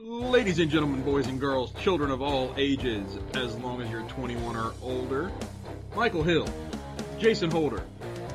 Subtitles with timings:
[0.00, 4.54] Ladies and gentlemen, boys and girls, children of all ages, as long as you're 21
[4.54, 5.32] or older,
[5.96, 6.46] Michael Hill,
[7.18, 7.82] Jason Holder,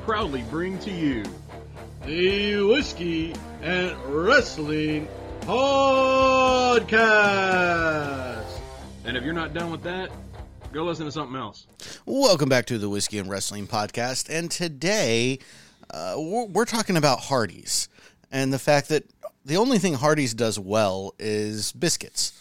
[0.02, 1.24] proudly bring to you
[2.04, 5.08] the Whiskey and Wrestling
[5.40, 7.00] Podcast.
[9.06, 10.10] And if you're not done with that,
[10.70, 11.66] go listen to something else.
[12.04, 14.28] Welcome back to the Whiskey and Wrestling Podcast.
[14.28, 15.38] And today,
[15.90, 17.88] uh, we're, we're talking about Hardee's
[18.30, 19.04] and the fact that
[19.44, 22.32] the only thing Hardee's does well is biscuits.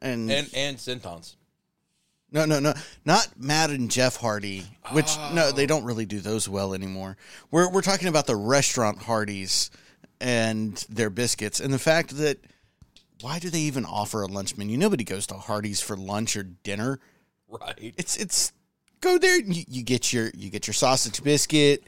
[0.00, 1.36] And, and and Centons.
[2.30, 2.72] no, no, no,
[3.04, 5.66] not Matt and Jeff Hardy, which no, they oh.
[5.66, 7.16] don't really do those well anymore.
[7.50, 9.70] We're we're talking about the restaurant Hardee's
[10.20, 12.38] and their biscuits, and the fact that
[13.20, 14.78] why do they even offer a lunch menu?
[14.78, 17.00] Nobody goes to Hardee's for lunch or dinner.
[17.48, 17.94] Right.
[17.96, 18.52] It's it's
[19.00, 19.40] go there.
[19.40, 21.82] You, you get your you get your sausage biscuit.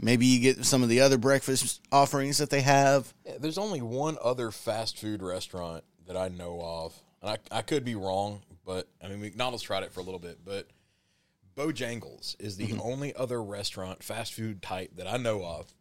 [0.00, 3.12] Maybe you get some of the other breakfast offerings that they have.
[3.24, 7.62] Yeah, There's only one other fast food restaurant that I know of, and I, I
[7.62, 10.68] could be wrong, but I mean McDonald's tried it for a little bit, but
[11.56, 15.72] Bojangles is the only other restaurant fast food type that I know of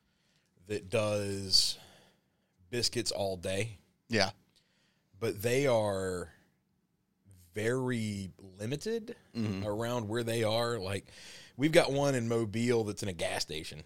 [0.67, 1.77] that does
[2.69, 3.77] biscuits all day,
[4.09, 4.29] Yeah,
[5.19, 6.29] but they are
[7.53, 9.65] very limited Mm-hmm.
[9.65, 10.77] around where they are.
[10.77, 11.07] Like
[11.57, 13.81] we've got one in Mobile that's in a gas station.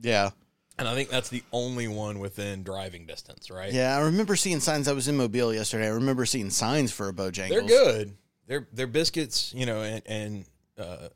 [0.00, 0.30] Yeah,
[0.78, 3.72] And I think that's the only one within driving distance, right?
[3.72, 3.96] yeah.
[3.96, 4.88] I remember seeing signs.
[4.88, 5.86] I was in Mobile yesterday.
[5.86, 7.48] I remember seeing signs for a Bojangles.
[7.48, 8.16] They're good.
[8.46, 10.44] They're they're biscuits, you know, and and
[10.78, 11.08] uh,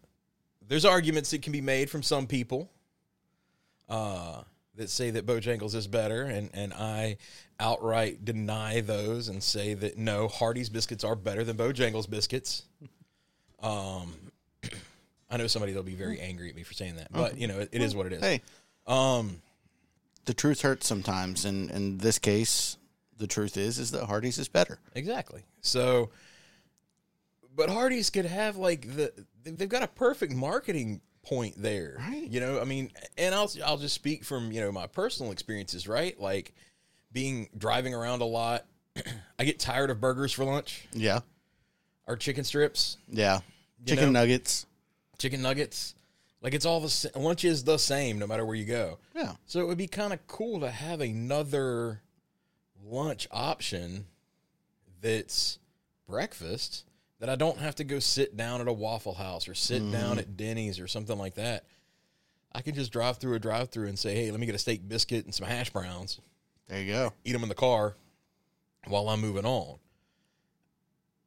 [0.68, 2.70] there's arguments that can be made from some people
[3.88, 4.42] uh,
[4.74, 7.16] that say that Bojangles is better, and and I
[7.60, 12.64] outright deny those and say that no, Hardee's biscuits are better than Bojangles biscuits.
[13.62, 14.14] Um,
[15.30, 17.60] I know somebody that'll be very angry at me for saying that, but you know,
[17.60, 18.20] it, it is what it is.
[18.22, 18.42] Hey,
[18.86, 19.42] Um,
[20.24, 22.76] the truth hurts sometimes, and in this case,
[23.18, 24.78] the truth is is that Hardee's is better.
[24.94, 25.42] Exactly.
[25.60, 26.10] So,
[27.54, 29.12] but Hardee's could have like the
[29.44, 32.26] they've got a perfect marketing point there, Right.
[32.28, 35.86] You know, I mean, and I'll I'll just speak from you know my personal experiences,
[35.86, 36.18] right?
[36.20, 36.52] Like
[37.12, 38.66] being driving around a lot.
[39.38, 41.20] I get tired of burgers for lunch Yeah,
[42.06, 43.40] or chicken strips, yeah.
[43.86, 44.20] Chicken know?
[44.20, 44.66] nuggets.
[45.18, 45.94] chicken nuggets.
[46.42, 48.98] Like it's all the sa- lunch is the same no matter where you go.
[49.14, 52.02] Yeah, So it would be kind of cool to have another
[52.84, 54.06] lunch option
[55.00, 55.58] that's
[56.08, 56.84] breakfast
[57.20, 60.18] that I don't have to go sit down at a Waffle House or sit down
[60.18, 61.64] at Denny's or something like that.
[62.52, 64.58] I can just drive through a drive through and say, "Hey, let me get a
[64.58, 66.20] steak biscuit and some hash browns.
[66.66, 67.12] there you go.
[67.24, 67.96] Eat them in the car
[68.88, 69.78] while I'm moving on."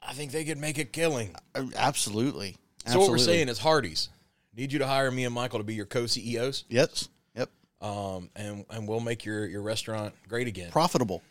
[0.02, 1.34] I think they could make a killing.
[1.56, 2.58] Uh, Absolutely.
[2.86, 4.10] So what we're saying is Hardee's.
[4.56, 7.10] Need you to hire me and Michael to be your co-CEOs, Yes.
[7.36, 7.50] Yep.
[7.82, 10.72] um, and and we'll make your your restaurant great again.
[10.72, 11.22] Profitable.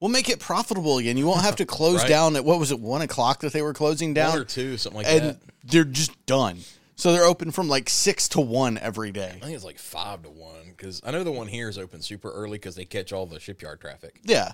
[0.00, 1.16] We'll make it profitable again.
[1.16, 2.08] You won't have to close Right.
[2.08, 4.76] down at what was it one o'clock that they were closing down, one or two,
[4.76, 5.38] something like and that.
[5.64, 6.58] they're just done.
[6.96, 9.32] So they're open from like six to one every day.
[9.36, 12.00] I think it's like five to one because I know the one here is open
[12.02, 14.20] super early because they catch all the shipyard traffic.
[14.24, 14.52] Yeah.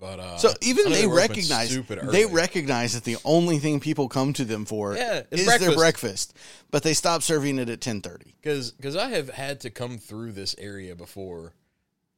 [0.00, 1.78] But uh, So even they recognize
[2.10, 5.76] they recognize that the only thing people come to them for Yeah, is their breakfast.
[5.76, 6.36] breakfast,
[6.70, 8.34] but they stop serving it at ten thirty.
[8.40, 11.52] because because I have had to come through this area before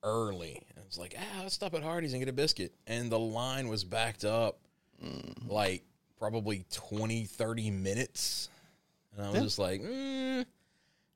[0.04, 0.62] early.
[0.76, 3.66] And It's like ah, let's stop at Hardee's and get a biscuit, and the line
[3.69, 4.59] was backed up
[5.04, 5.50] Mm.
[5.50, 5.82] like
[6.20, 8.49] probably 20, 30 minutes,
[9.16, 9.43] and I was Yeah.
[9.43, 10.47] just like, mm,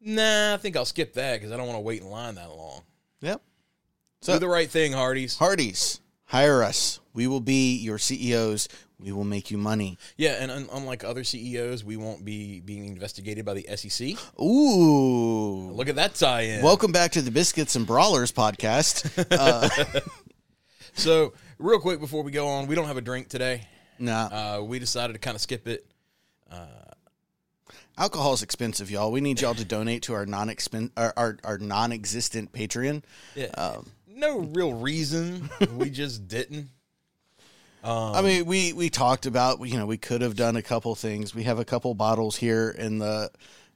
[0.01, 2.49] nah, I think I'll skip that because I don't want to wait in line that
[2.51, 2.83] long.
[3.21, 3.41] Yep.
[4.23, 5.37] Do the right thing, Hardee's.
[5.37, 7.01] Hardee's, hire us.
[7.15, 8.69] We will be your CEOs.
[8.99, 9.99] We will make you money.
[10.17, 14.17] Yeah, and un- unlike other CEOs, we won't be being investigated by the SEC.
[14.41, 15.71] Ooh.
[15.73, 16.63] Look at that tie-in.
[16.63, 19.05] Welcome back to the Biscuits and Brawlers podcast.
[19.31, 19.69] Uh,
[20.95, 23.67] So, real quick before we go on, we don't have a drink today.
[23.99, 24.29] nah,
[24.59, 25.85] Uh, we decided to kind of skip it.
[27.99, 29.13] alcohol is expensive, y'all.
[29.13, 30.51] We need y'all to donate to our non
[30.97, 33.03] our, our our non-existent Patreon.
[33.35, 33.47] Yeah.
[33.59, 35.49] Um, no real reason.
[35.77, 36.69] we just didn't.
[37.85, 41.35] I mean, we we talked about you know we could have done a couple things.
[41.35, 43.31] We have a couple bottles here in the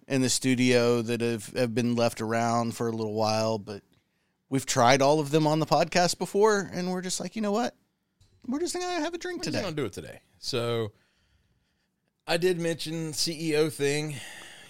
[0.09, 3.83] in the studio that have have been left around for a little while, but
[4.49, 7.53] we've tried all of them on the podcast before, and we're just like, you know
[7.53, 7.77] what,
[8.47, 9.63] we're just gonna have a drink We're today.
[9.63, 10.21] gonna do it today.
[10.39, 10.91] So,
[12.27, 14.17] I did mention CEO thing.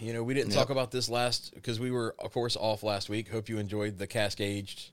[0.01, 3.09] You know, we didn't talk about this last because we were, of course, off last
[3.09, 3.31] week.
[3.31, 4.91] Hope you enjoyed the Cascaged.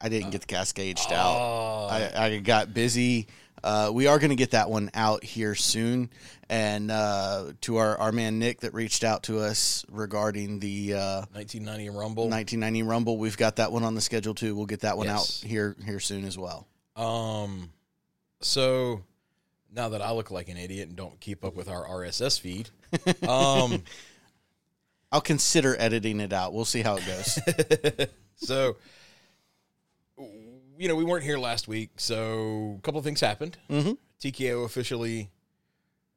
[0.00, 1.14] I didn't get the cascaged Oh.
[1.14, 1.88] out.
[1.90, 3.26] I, I got busy.
[3.62, 6.08] Uh, we are going to get that one out here soon.
[6.48, 11.16] And uh, to our, our man Nick that reached out to us regarding the uh,
[11.32, 12.24] 1990 Rumble.
[12.28, 14.54] 1990 Rumble, we've got that one on the schedule too.
[14.56, 15.42] We'll get that one Yes.
[15.44, 16.66] out here here soon as well.
[16.96, 17.70] Um,
[18.40, 19.02] so
[19.72, 22.70] now that I look like an idiot and don't keep up with our RSS feed,
[23.28, 23.82] um,
[25.12, 26.52] I'll consider editing it out.
[26.54, 28.08] We'll see how it goes.
[28.36, 28.76] so
[30.80, 33.58] you know we weren't here last week, so a couple of things happened.
[33.68, 33.92] Mm-hmm.
[34.20, 35.28] TKO officially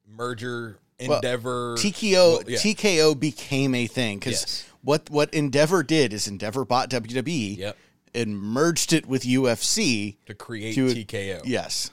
[0.06, 1.76] merger Well, endeavor.
[1.76, 2.58] TKO well, yeah.
[2.58, 4.64] TKO became a thing because Yes.
[4.82, 7.76] what what Endeavor did is Endeavor bought WWE Yep.
[8.14, 10.16] and merged it with UFC.
[10.26, 11.42] to create to- TKO.
[11.44, 11.90] Yes,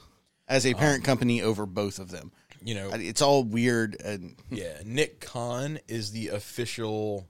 [0.48, 2.32] as a parent company over both of them.
[2.64, 7.28] You know, It's all weird and Yeah, Nick Khan is the official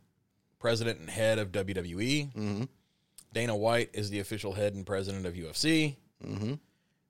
[0.59, 2.33] president and head of WWE.
[2.35, 2.63] Mm-hmm.
[3.33, 5.95] Dana White is the official head and president of UFC.
[6.25, 6.53] Mm-hmm.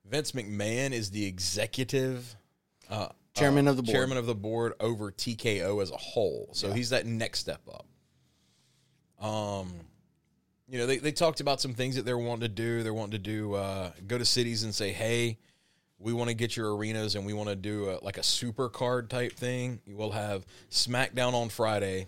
[0.08, 2.36] Vince McMahon is the executive
[2.90, 3.94] uh, Chairman uh, of the board.
[3.94, 6.50] chairman of the board over TKO as a whole.
[6.52, 7.86] So he's that next step up.
[9.24, 9.72] Um,
[10.68, 12.82] you know, they, they talked about some things that they're wanting to do.
[12.82, 15.38] They're wanting to do uh, go to cities and say, hey,
[15.98, 18.68] we want to get your arenas and we want to do a, like a super
[18.68, 19.80] card type thing.
[19.86, 22.06] You will have SmackDown on Friday.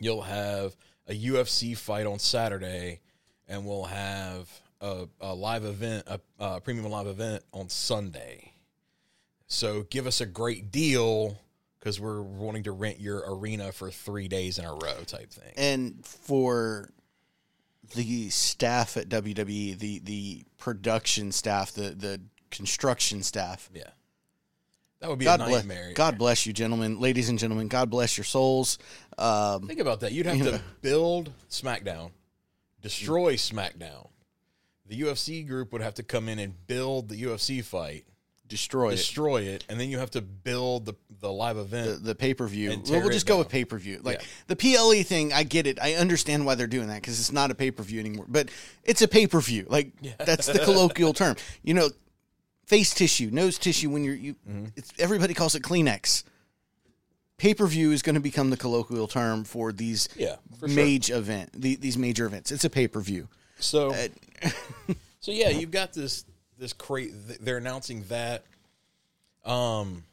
[0.00, 0.76] You'll have
[1.08, 3.00] a UFC fight on Saturday,
[3.48, 4.48] and we'll have
[4.80, 8.52] a, a live event, a, a premium live event on Sunday.
[9.46, 11.38] So give us a great deal
[11.78, 15.52] because we're wanting to rent your arena for three days in a row, type thing.
[15.56, 16.90] and for
[17.94, 23.68] the staff at WWE, the the production staff, the the construction staff.
[23.74, 23.90] Yeah,
[25.04, 25.92] that would be God a bless, nightmare.
[25.94, 27.68] God bless you, gentlemen, ladies and gentlemen.
[27.68, 28.78] God bless your souls.
[29.18, 30.12] Um, Think about that.
[30.12, 32.10] You'd have to build SmackDown,
[32.80, 34.08] destroy SmackDown.
[34.86, 38.06] The UFC group would have to come in and build the UFC fight,
[38.46, 42.02] destroy destroy it, and then you have to build the the live event.
[42.02, 42.70] the pay per view.
[42.88, 43.38] Well, we'll just go down.
[43.40, 44.00] with pay per view.
[44.02, 44.26] Like Yeah.
[44.48, 45.78] the PLE thing, I get it.
[45.82, 48.24] I understand why they're doing that because it's not a pay per view anymore.
[48.28, 48.48] But
[48.84, 49.66] it's a pay per view.
[49.68, 51.36] Like that's the colloquial term.
[51.62, 51.90] You know,
[52.66, 53.90] face tissue, nose tissue.
[53.90, 54.66] When you're you, Mm-hmm.
[54.76, 56.24] it's everybody calls it Kleenex.
[57.36, 60.76] Pay per view is going to become the colloquial term for these Yeah, for sure.
[60.76, 61.50] major event.
[61.52, 62.52] The, these major events.
[62.52, 63.28] It's a pay per view.
[63.58, 64.08] So, Uh,
[65.20, 66.24] so yeah, you've got this
[66.58, 67.10] this crate.
[67.40, 68.44] They're announcing that.
[69.44, 70.04] Um.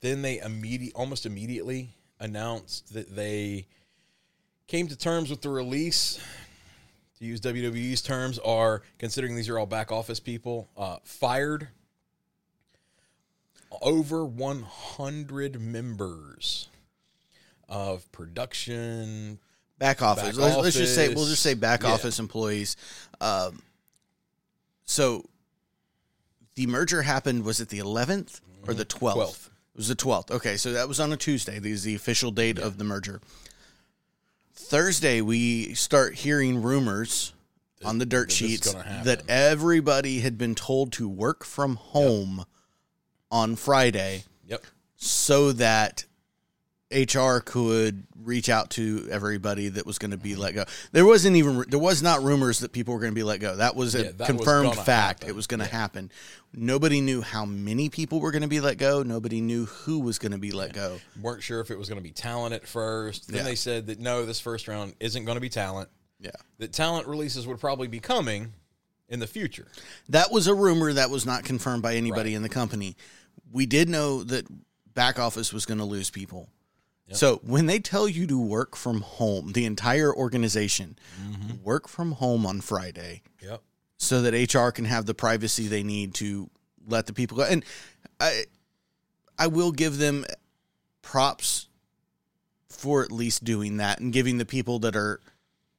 [0.00, 1.88] Then they immediate, almost immediately
[2.20, 3.66] announced that they
[4.66, 6.20] came to terms with the release.
[7.18, 11.68] To use WWE's terms, are considering these are all back office people uh, fired.
[13.82, 16.68] Over 100 members
[17.68, 19.38] of production,
[19.78, 20.24] back office.
[20.24, 21.90] Back let's, let's just say we'll just say back Yeah.
[21.92, 22.76] office employees.
[23.20, 23.62] Um,
[24.84, 25.24] so
[26.54, 27.44] the merger happened.
[27.44, 29.14] Was it the 11th or the 12th?
[29.14, 29.46] 12th.
[29.46, 30.30] It was the 12th.
[30.30, 31.58] Okay, so that was on a Tuesday.
[31.58, 33.20] This is the official date of the merger.
[34.54, 37.32] Thursday, we start hearing rumors
[37.84, 42.44] on the dirt that sheets that everybody had been told to work from home
[43.30, 44.64] on Friday Yep.
[44.96, 46.04] so that
[46.94, 50.64] HR could reach out to everybody that was going to be let go.
[50.92, 53.56] There wasn't even there was not rumors that people were going to be let go.
[53.56, 55.20] That was a Yeah, that confirmed gonna fact.
[55.20, 55.28] happen.
[55.28, 56.10] It was going to happen.
[56.54, 59.02] Nobody knew how many people were going to be let go.
[59.02, 61.00] Nobody knew who was going to be let go.
[61.20, 63.28] weren't sure if it was going to be talent at first.
[63.28, 63.42] Then Yeah.
[63.42, 65.88] they said that no, this first round isn't going to be talent.
[66.20, 66.30] Yeah.
[66.58, 68.52] That talent releases would probably be coming
[69.08, 69.66] in the future.
[70.08, 72.36] That was a rumor that was not confirmed by anybody Right.
[72.36, 72.96] in the company.
[73.52, 74.46] We did know that
[74.94, 76.48] back office was going to lose people.
[77.12, 81.62] So when they tell you to work from home, the entire organization Mm-hmm.
[81.62, 83.60] work from home on Friday Yep.
[83.98, 86.50] so that HR can have the privacy they need to
[86.88, 87.44] let the people go.
[87.44, 87.64] And
[88.18, 88.44] I
[89.38, 90.24] I will give them
[91.02, 91.68] props
[92.68, 95.20] for at least doing that and giving the people that are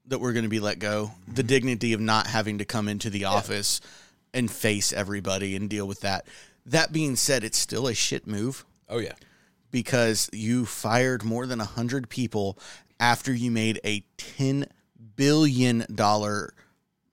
[0.08, 1.48] that were going to be let go the Mm-hmm.
[1.48, 3.82] dignity of not having to come into the office
[4.34, 6.28] and face everybody and deal with that.
[6.66, 9.14] That being said, it's still a shit move Oh yeah.
[9.76, 12.58] Because you fired more than 100 people
[12.98, 14.68] after you made a 10
[15.18, 16.54] billion dollar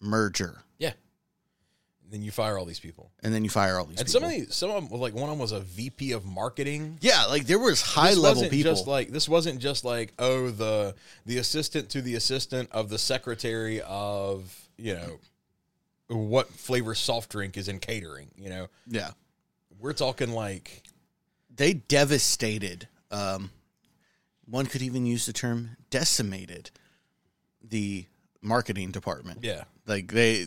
[0.00, 0.92] merger Yeah.
[2.08, 3.10] Then you fire all these people.
[3.22, 4.20] and then you fire all these And people.
[4.20, 6.98] some of these, some of them, like one of them was a VP of marketing.
[7.00, 8.70] yeah, like there was high This level people.
[8.72, 10.94] Just like this wasn't just like oh the
[11.26, 15.18] the assistant to the assistant of the secretary of you know
[16.08, 18.30] what flavor soft drink is in catering.
[18.36, 19.10] You know, yeah,
[19.80, 20.82] we're talking like
[21.54, 22.88] they devastated.
[23.10, 23.50] Um,
[24.46, 26.70] one could even use the term decimated
[27.62, 28.06] the
[28.40, 29.40] marketing department.
[29.42, 29.64] yeah.
[29.86, 30.46] Like they,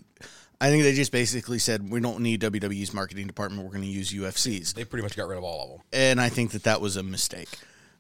[0.61, 3.63] I think they just basically said we don't need WWE's marketing department.
[3.63, 5.79] We're going to use UFC's, They pretty much got rid of all of them.
[5.93, 7.49] and I think that that was a mistake.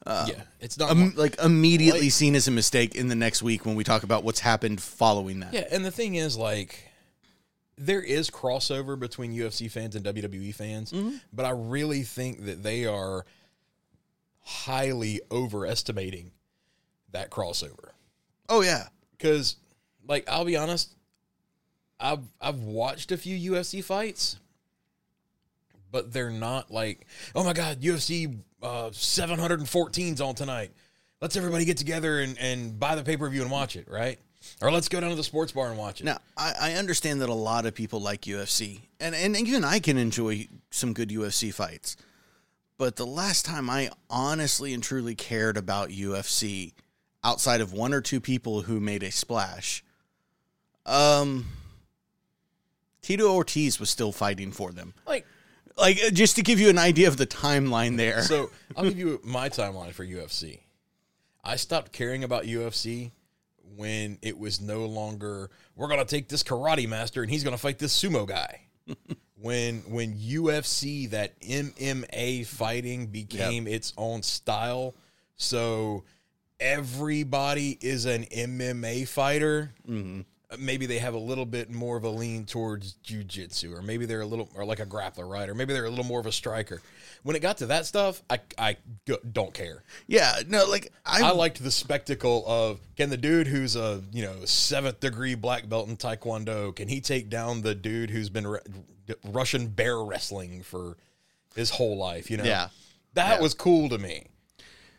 [0.07, 0.91] yeah, it's not.
[0.91, 4.03] Um, like immediately Like- seen as a mistake in the next week when we talk
[4.03, 5.53] about what's happened following that.
[5.53, 6.84] yeah, and the thing is, like,
[7.77, 10.93] there is crossover between UFC fans and WWE fans,
[11.33, 13.25] but I really think that they are
[14.41, 16.31] highly overestimating
[17.11, 17.89] that crossover.
[18.47, 18.87] Oh yeah.
[19.17, 19.55] Because,
[20.07, 20.93] like, I'll be honest,
[21.99, 24.37] I've I've watched a few UFC fights,
[25.91, 30.71] but they're not like, oh my god, UFC uh, 714's on tonight.
[31.21, 34.19] Let's everybody get together and, and buy the pay per view and watch it, right?
[34.61, 36.05] Or let's go down to the sports bar and watch it.
[36.05, 39.79] Now, I, I understand that a lot of people like UFC, and, and even I
[39.79, 41.97] can enjoy some good UFC fights.
[42.77, 46.73] But the last time I honestly and truly cared about UFC,
[47.23, 49.83] outside of one or two people who made a splash,
[50.85, 51.45] um,
[53.01, 54.93] Tito Ortiz was still fighting for them.
[55.07, 55.25] Like,
[55.77, 58.21] Like, uh, just to give you an idea of the timeline there.
[58.23, 60.59] so I'll give you my timeline for UFC.
[61.43, 63.11] I stopped caring about UFC
[63.75, 67.79] when it was no longer we're gonna take this karate master and he's gonna fight
[67.79, 68.61] this sumo guy.
[69.39, 74.95] when when UFC that MMA fighting became its own style,
[75.35, 76.03] so
[76.59, 79.73] everybody is an MMA fighter.
[79.87, 80.21] Mm-hmm.
[80.59, 84.21] Maybe they have a little bit more of a lean towards jujitsu, or maybe they're
[84.21, 85.47] a little, or like a grappler, right?
[85.49, 86.81] Or maybe they're a little more of a striker.
[87.23, 88.77] When it got to that stuff, I I
[89.31, 89.83] don't care.
[90.07, 94.21] yeah, no, like, I, I liked the spectacle of can the dude who's a you
[94.23, 98.45] know seventh degree black belt in taekwondo can he take down the dude who's been
[98.47, 98.59] Ru-
[99.23, 100.97] Russian bear wrestling for
[101.55, 102.29] his whole life?
[102.29, 102.69] You know, Yeah.
[103.13, 103.41] that Yeah.
[103.41, 104.27] was cool to me.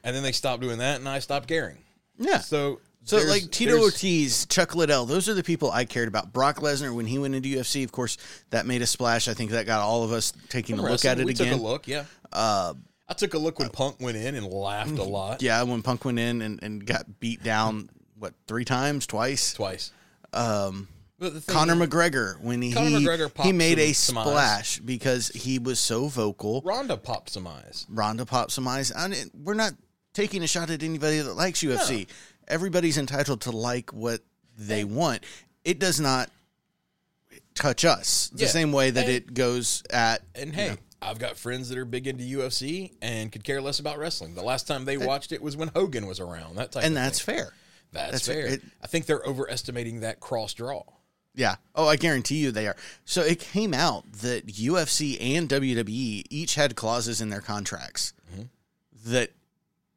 [0.02, 1.78] And then they stopped doing that, and I stopped caring.
[2.18, 2.38] yeah.
[2.38, 6.32] So So there's- like Tito Ortiz, Chuck Liddell, those are the people I cared about.
[6.32, 8.18] Brock Lesnar when he went into UFC, of course,
[8.50, 9.28] that made a splash.
[9.28, 11.52] I think that got all of us taking a look at it we again.
[11.52, 12.04] took a look, yeah.
[12.32, 12.74] Uh,
[13.08, 15.40] I took a look when Punk went in and laughed a lot.
[15.40, 19.52] Yeah, when Punk went in and, and got beat down, what three times, twice?
[19.54, 19.92] twice.
[20.32, 24.18] Um, but the thing Conor is, McGregor when he Conor McGregor he made a some-
[24.18, 24.26] eyes.
[24.26, 26.60] splash because he was so vocal.
[26.64, 27.86] Ronda popped some eyes.
[27.88, 28.92] Ronda popped some eyes.
[28.94, 29.72] I mean, we're not
[30.12, 32.06] taking a shot at anybody that likes UFC.
[32.48, 34.20] Everybody's entitled to like what
[34.58, 35.24] they want.
[35.64, 36.30] It does not
[37.54, 38.50] touch us the Yeah.
[38.50, 42.06] same way that And- it goes at And hey, I've got friends that are big
[42.06, 44.34] into UFC and could care less about wrestling.
[44.34, 46.56] The last time they watched it was when Hogan was around.
[46.56, 47.36] That type and of that's thing.
[47.36, 47.52] fair.
[47.92, 48.46] that's, that's fair.
[48.46, 50.82] it- I think they're overestimating that cross draw.
[51.34, 51.56] Yeah.
[51.74, 52.76] Oh, I guarantee you they are.
[53.04, 58.44] So it came out that UFC and WWE each had clauses in their contracts mm-hmm.
[59.10, 59.32] that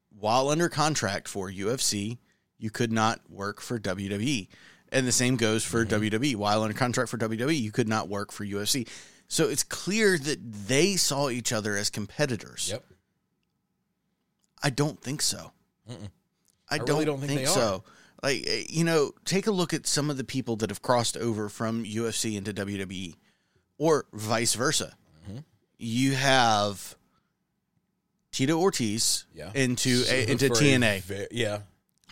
[0.09, 2.17] while under contract for UFC,
[2.59, 4.47] you could not work for WWE.
[4.91, 6.35] And the same goes for WWE.
[6.35, 8.87] While under contract for WWE, you could not work for UFC.
[9.27, 12.69] So it's clear that they saw each other as competitors.
[12.71, 12.83] Yep.
[14.61, 15.51] I don't think so.
[16.69, 17.55] I, don't, really don't think think, they are.
[17.55, 17.83] so.
[18.21, 21.15] Like eh, you know, take a look at some of the people that have crossed
[21.15, 23.15] over from UFC into WWE,
[23.77, 24.95] or vice versa.
[25.29, 25.39] Mm-hmm.
[25.77, 26.95] You have
[28.31, 29.51] Tito Ortiz Yeah.
[29.55, 31.59] into a, into a TNA ve- yeah.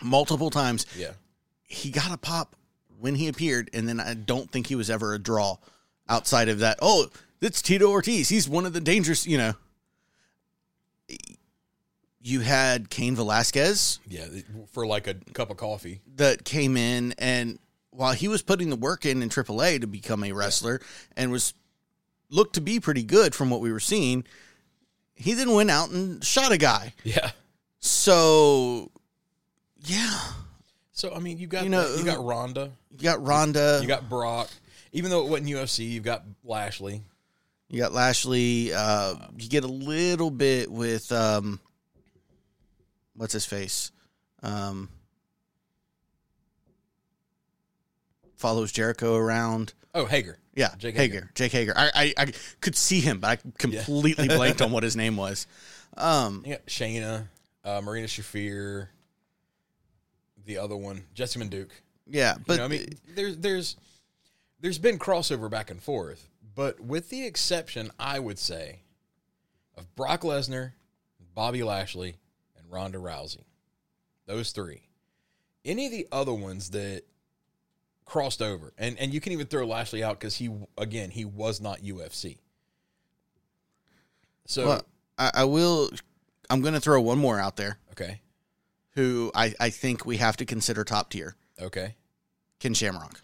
[0.02, 0.86] Multiple times.
[0.96, 1.12] Yeah.
[1.62, 2.54] He got a pop
[2.98, 5.56] when he appeared, and then I don't think he was ever a draw
[6.08, 6.78] outside of that.
[6.82, 7.08] Oh,
[7.40, 8.28] that's Tito Ortiz.
[8.28, 9.26] He's one of the dangerous.
[9.26, 9.54] You know.
[12.20, 14.26] You had Cain Velasquez Yeah.
[14.72, 16.00] For like a cup of coffee.
[16.16, 17.58] that came in and
[17.90, 20.80] while he was putting the work in in AAA to become a wrestler
[21.16, 21.54] and was
[22.28, 24.24] looked to be pretty good from what we were seeing,
[25.14, 26.92] he then went out and shot a guy.
[27.02, 27.30] Yeah.
[27.80, 28.90] So,
[29.84, 30.18] yeah,
[30.92, 34.08] So I mean, you got You know, you got Ronda, you got Ronda, you got
[34.08, 34.48] Brock.
[34.92, 37.02] Even though it wasn't UFC, you've got Lashley.
[37.68, 38.72] you got Lashley.
[38.72, 41.60] Uh, you get a little bit with um,
[43.14, 43.92] what's his face,
[44.42, 44.88] um,
[48.36, 49.74] follows Jericho around.
[49.94, 50.38] Oh, Hager.
[50.54, 51.14] Yeah, Jake Hager.
[51.14, 51.30] Hager.
[51.34, 51.72] Jake Hager.
[51.76, 55.46] I, I I could see him, but I completely blanked on what his name was.
[55.96, 57.28] Um, got Shayna,
[57.64, 58.88] uh, Marina Shafir,
[60.48, 61.70] the other one, Jessamyn Duke.
[62.06, 63.76] yeah, But you know, I mean, there's there's
[64.60, 68.80] there's been crossover back and forth, but with the exception, I would say,
[69.76, 70.72] of Brock Lesnar,
[71.34, 72.16] Bobby Lashley,
[72.56, 73.44] and Ronda Rousey,
[74.26, 74.88] those three.
[75.64, 77.02] Any of the other ones that
[78.06, 81.60] crossed over, and and you can even throw Lashley out because he again he was
[81.60, 82.38] not UFC.
[84.46, 84.82] So well,
[85.18, 85.90] I, I will.
[86.48, 88.22] I'm going to throw one more out there, okay,
[88.98, 91.36] who I I think we have to consider top tier.
[91.60, 91.94] okay,
[92.58, 93.22] Ken Shamrock.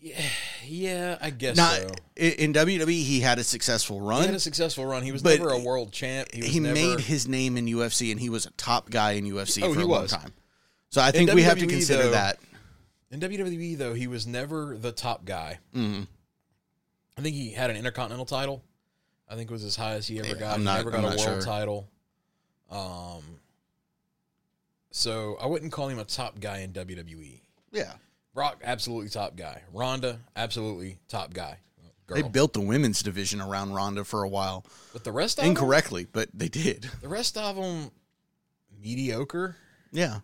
[0.00, 0.20] yeah,
[0.66, 1.88] yeah, I guess Not so.
[2.16, 4.24] in, in WWE, he had a successful He run.
[4.26, 5.02] had a successful run.
[5.02, 6.28] He was never a world champ.
[6.32, 9.12] He, was he never, made his name in UFC, and he was a top guy
[9.12, 10.32] in UFC Oh, for he a long time.
[10.90, 12.38] So I think we have to consider though- that.
[13.10, 15.60] In WWE, though, he was never the top guy.
[15.74, 16.06] Mhm.
[17.16, 18.62] I think he had an intercontinental title.
[19.28, 20.54] I think it was as high as he ever Yeah, got.
[20.54, 21.40] I'm he never got I'm a world sure.
[21.40, 21.88] title.
[22.70, 23.22] Um,
[24.96, 27.40] so I wouldn't call him a top guy in WWE.
[27.72, 27.94] Yeah.
[28.32, 29.60] Brock, absolutely top guy.
[29.72, 31.58] Ronda, absolutely top guy.
[32.06, 32.16] Girl.
[32.16, 34.64] They built the women's division around Ronda for a while.
[34.92, 36.88] but the rest of them, Incorrectly, but they did.
[37.00, 37.90] the rest of them,
[38.80, 39.56] mediocre.
[39.90, 40.20] Yeah.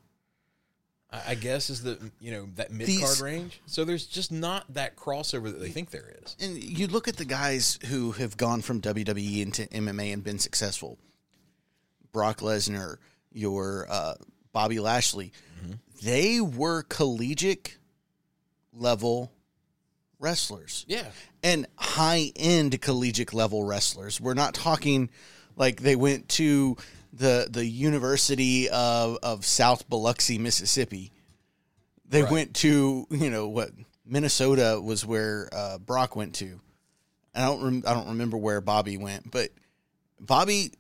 [1.11, 3.61] I I guess is the you know that mid card range.
[3.67, 6.37] So there's just not that crossover that they think there is.
[6.39, 10.39] And you look at the guys who have gone from WWE into MMA and been
[10.39, 10.99] successful.
[12.13, 12.99] Brock Lesnar,
[13.33, 14.15] your uh,
[14.53, 15.33] Bobby Lashley,
[16.03, 17.77] they were collegiate
[18.73, 19.33] level
[20.19, 21.07] wrestlers Yeah,
[21.43, 24.21] and high end collegiate level wrestlers.
[24.21, 25.11] We're not talking
[25.57, 26.77] like they went to
[27.13, 31.13] the the University of, of South Biloxi, Mississippi.
[32.09, 32.33] They Right.
[32.33, 33.71] went to you know what
[34.07, 36.61] Minnesota was where uh, Brock went to.
[37.35, 39.51] I don't rem- I don't remember where Bobby went, but
[40.19, 40.73] Bobby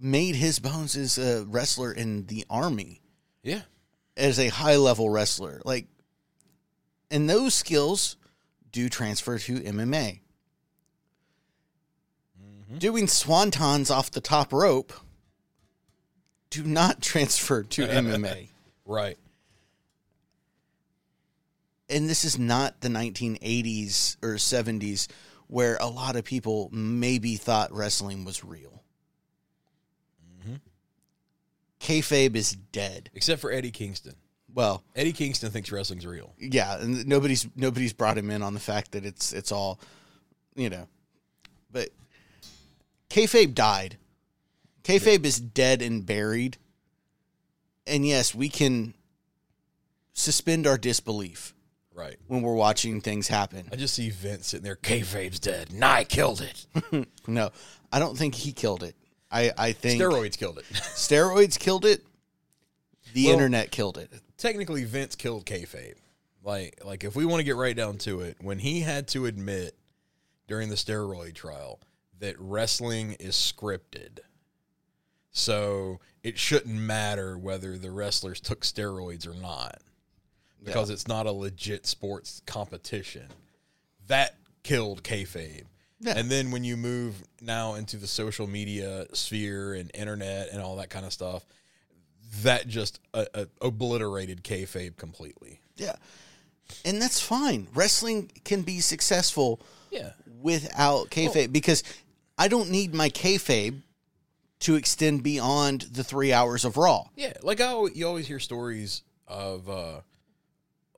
[0.00, 3.02] made his bones as a wrestler in the army
[3.42, 3.62] yeah.
[4.16, 5.60] as a high level wrestler.
[5.64, 5.86] Like,
[7.10, 8.16] and those skills
[8.72, 10.20] do transfer to MMA.
[12.40, 12.78] Mm-hmm.
[12.78, 14.92] Doing swantons off the top rope
[16.50, 18.48] do not transfer to MMA.
[18.84, 19.18] Right.
[21.88, 25.08] And this is not the 1980s or 70s
[25.48, 28.79] where a lot of people maybe thought wrestling was real.
[31.80, 33.10] Kayfabe is dead.
[33.14, 34.14] Except for Eddie Kingston.
[34.52, 36.34] Well, Eddie Kingston thinks wrestling's real.
[36.38, 39.78] yeah, and nobody's nobody's brought him in on the fact that it's it's all,
[40.56, 40.88] you know,
[41.70, 41.90] but
[43.08, 43.96] kayfabe died.
[44.82, 46.56] Kayfabe is dead and buried,
[47.86, 48.94] and yes, we can
[50.14, 51.54] suspend our disbelief
[51.94, 52.16] Right.
[52.26, 53.68] when we're watching things happen.
[53.70, 54.76] I just see Vince sitting there.
[54.76, 55.72] Kayfabe's dead.
[55.72, 57.06] Nye killed it.
[57.28, 57.50] No,
[57.92, 58.96] I don't think he killed it.
[59.30, 60.64] I I think Steroids killed it.
[60.72, 62.04] steroids killed it.
[63.12, 64.10] The Well- internet killed it.
[64.36, 65.96] Technically, Vince killed kayfabe.
[66.42, 69.26] Like, like if we want to get right down to it, when he had to
[69.26, 69.76] admit
[70.48, 71.80] during the steroid trial
[72.18, 74.20] that wrestling is scripted,
[75.30, 79.80] so it shouldn't matter whether the wrestlers took steroids or not,
[80.64, 83.26] because it's not a legit sports competition.
[84.06, 85.64] That killed kayfabe.
[86.00, 86.14] Yeah.
[86.16, 90.76] And then when you move now into the social media sphere and internet and all
[90.76, 91.44] that kind of stuff,
[92.42, 95.60] that just uh, uh, obliterated kayfabe completely.
[95.76, 95.96] Yeah,
[96.84, 97.66] and that's fine.
[97.74, 99.60] Wrestling can be successful
[99.90, 100.12] Yeah.
[100.40, 101.82] without kayfabe because
[102.38, 103.82] I don't need my kayfabe
[104.60, 107.08] to extend beyond the three hours of Raw.
[107.16, 110.00] Yeah, like I, you always hear stories of uh,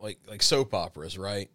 [0.01, 1.49] like like soap operas, right?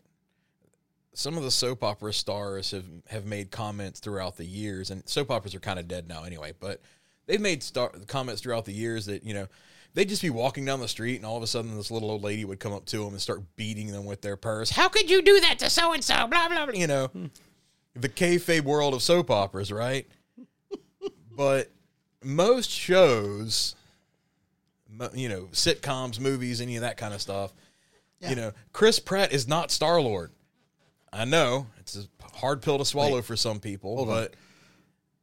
[1.17, 5.32] Some of the soap opera stars have have made comments throughout the years, and soap
[5.32, 6.53] operas are kind of dead now anyway.
[6.60, 6.80] But
[7.25, 9.47] they've made star- comments throughout the years that you know
[9.95, 12.21] they'd just be walking down the street, and all of a sudden this little old
[12.21, 14.69] lady would come up to them and start beating them with their purse.
[14.69, 16.27] How could you do that to so and so?
[16.27, 16.75] Blah blah blah.
[16.75, 17.25] You know, hmm.
[17.95, 20.06] the kayfabe world of soap operas, right?
[21.36, 21.71] but
[22.23, 23.75] most shows
[25.15, 27.53] you know, sitcoms, movies, any of that kind of stuff.
[28.19, 30.32] You know, Chris Pratt is not Star Lord.
[31.12, 34.34] I know it's a hard pill to swallow for some people, but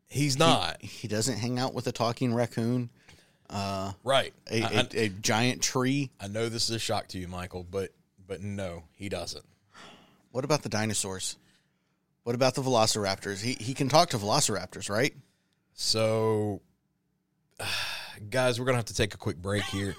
[0.09, 0.81] he's not.
[0.83, 2.91] He doesn't hang out with a talking raccoon,
[4.03, 4.33] right.
[4.51, 6.11] a, I, a, a giant tree.
[6.21, 7.91] I know this is a shock to you, Michael, but
[8.27, 9.45] but no, he doesn't.
[10.33, 11.37] What about the dinosaurs?
[12.25, 13.43] What about the velociraptors?
[13.43, 15.15] He he can talk to velociraptors, right?
[15.75, 16.63] So,
[18.31, 19.95] guys, we're gonna have to take a quick break here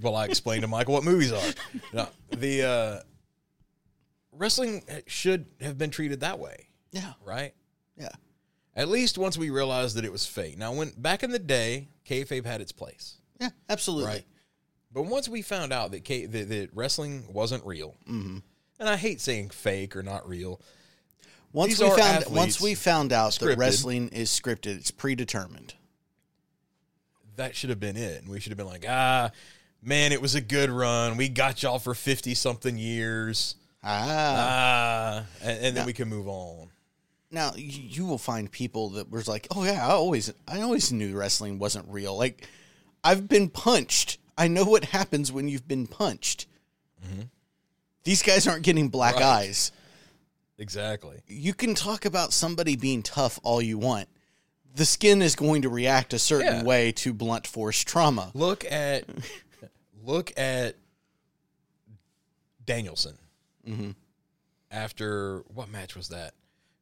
[0.00, 1.52] while I explain to Michael what movies are.
[1.92, 3.00] Now, the uh,
[4.32, 7.52] wrestling should have been treated that way, Yeah, right?
[7.96, 8.08] yeah,
[8.74, 10.56] At least once we realized that it was fake.
[10.58, 14.06] Now, when back in the day, kayfabe had its place, yeah, absolutely.
[14.06, 14.24] right?
[14.92, 18.42] But once we found out that K, that, that wrestling wasn't real, and
[18.80, 20.60] I hate saying fake or not real,
[21.52, 23.46] Once These we found athletes, once we found out scripted.
[23.48, 25.74] that wrestling is scripted, it's predetermined.
[27.36, 28.22] that should have been it.
[28.22, 29.30] And we should have been like, ah,
[29.82, 31.16] man, it was a good run.
[31.16, 33.54] We got y'all for fifty something years.
[33.82, 36.68] Ah, Ah, and, and then we can move on.
[37.30, 40.92] now you, you will find people that was like, "Oh yeah, I always I always
[40.92, 42.46] knew wrestling wasn't real." Like
[43.02, 44.18] I've been punched.
[44.36, 46.46] I know what happens when you've been punched.
[48.04, 49.22] These guys aren't getting black Mm-hmm.
[49.24, 49.46] Right.
[49.48, 49.72] eyes.
[50.58, 51.20] Exactly.
[51.26, 54.08] You can talk about somebody being tough all you want.
[54.74, 56.62] The skin is going to react a certain Yeah.
[56.64, 58.30] way to blunt force trauma.
[58.34, 59.04] Look at
[60.04, 60.76] look at
[62.64, 63.16] Danielson.
[64.70, 66.34] After what match was that?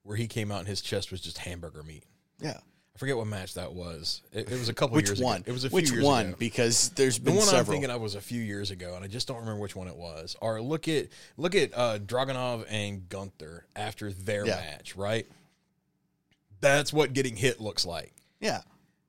[0.02, 2.04] Where he came out and his chest was just hamburger meat.
[2.40, 2.58] Yeah.
[2.58, 4.22] I forget what match that was.
[4.32, 5.38] It, it was a couple Which years one?
[5.38, 5.44] ago.
[5.46, 6.26] It was a few Which years one?
[6.28, 6.36] ago.
[6.38, 9.08] Because there's The been one I'm thinking of was a few years ago, and I
[9.08, 10.34] just don't remember which one it was.
[10.40, 14.56] Or look at look at uh, Dragunov and Gunther after their Yeah.
[14.56, 15.26] match, right?
[16.60, 18.12] That's what getting hit looks like.
[18.40, 18.62] yeah.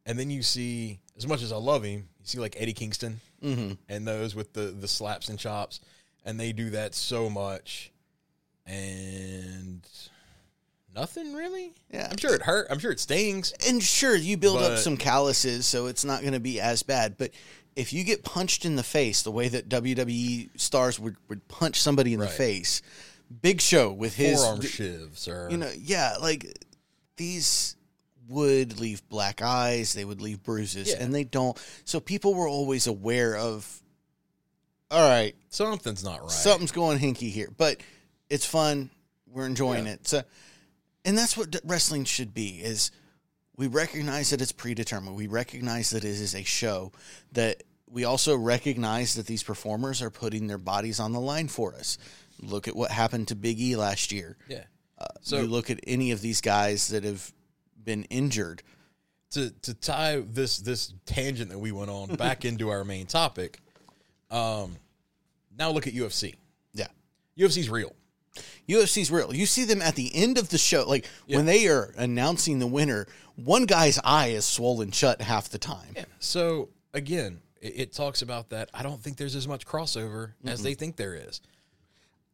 [0.06, 3.20] And then you see, as much as I love him, you see like Eddie Kingston
[3.44, 3.74] Mm-hmm.
[3.88, 5.80] and those with the the slaps and chops,
[6.30, 7.92] and they do that so much,
[8.66, 9.82] and
[10.96, 11.74] nothing really.
[11.92, 12.08] Yeah.
[12.10, 12.68] I'm sure it hurt.
[12.70, 13.54] I'm sure it stings.
[13.68, 17.18] And sure, you build up some calluses, so it's not going to be as bad.
[17.18, 17.32] But
[17.76, 21.82] if you get punched in the face the way that WWE stars would, would punch
[21.82, 22.30] somebody in Right.
[22.30, 22.82] the face,
[23.42, 26.46] Big Show with his, Forearm shivs or you know, yeah, like
[27.18, 27.76] these
[28.28, 30.98] would leave black eyes, they would leave bruises, Yeah.
[31.04, 31.58] and they don't.
[31.86, 33.82] So people were always aware of,
[34.92, 36.32] all right, something's not right.
[36.32, 37.82] something's going hinky here, but
[38.30, 38.90] it's fun.
[39.28, 39.94] We're enjoying Yeah.
[39.94, 40.08] it.
[40.08, 40.24] So,
[41.06, 42.92] and that's what wrestling should be: is
[43.56, 45.16] we recognize that it's predetermined.
[45.16, 46.92] We recognize that it is a show.
[47.34, 51.74] That we also recognize that these performers are putting their bodies on the line for
[51.76, 51.98] us.
[52.42, 54.38] Look at what happened to Big E last year.
[54.48, 54.64] yeah.
[55.22, 57.32] So So you look at any of these guys that have
[57.84, 58.64] been injured.
[59.32, 63.60] to to tie this this tangent that we went on back into our main topic,
[64.32, 64.78] um,
[65.58, 66.36] now look at UFC.
[66.74, 66.88] Yeah.
[67.38, 67.94] UFC's real.
[68.68, 69.34] UFC's real.
[69.34, 71.38] You see them at the end of the show, like Yeah.
[71.38, 73.08] when they are announcing the winner.
[73.36, 75.94] One guy's eye is swollen shut half the time.
[75.96, 76.06] Yeah.
[76.20, 78.70] So again, it, it talks about that.
[78.74, 81.42] I don't think there's as much crossover as they think there is.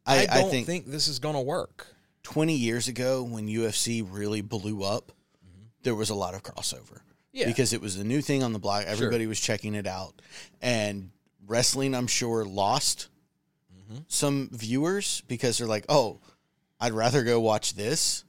[0.04, 1.88] I, I, I don't think, think, this is going to work.
[2.24, 5.12] 20 years ago when UFC really blew up,
[5.82, 7.00] there was a lot of crossover.
[7.32, 7.46] Yeah.
[7.46, 8.84] Because it was a new thing on the block.
[8.86, 10.20] Everybody was checking it out.
[10.60, 11.10] And
[11.46, 13.08] wrestling, I'm sure, lost
[13.88, 13.98] Mm-hmm.
[14.08, 16.18] some viewers because they're like, oh,
[16.80, 18.24] I'd rather go watch this.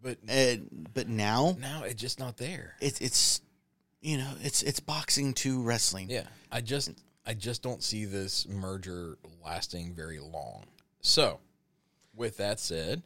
[0.00, 2.74] But And, but now now it's just not there.
[2.80, 3.40] it, it's,
[4.00, 6.08] you know, it's it's boxing to wrestling.
[6.08, 6.92] Yeah, I just
[7.26, 10.64] I just don't see this merger lasting very long.
[11.00, 11.40] So,
[12.14, 13.02] with that said,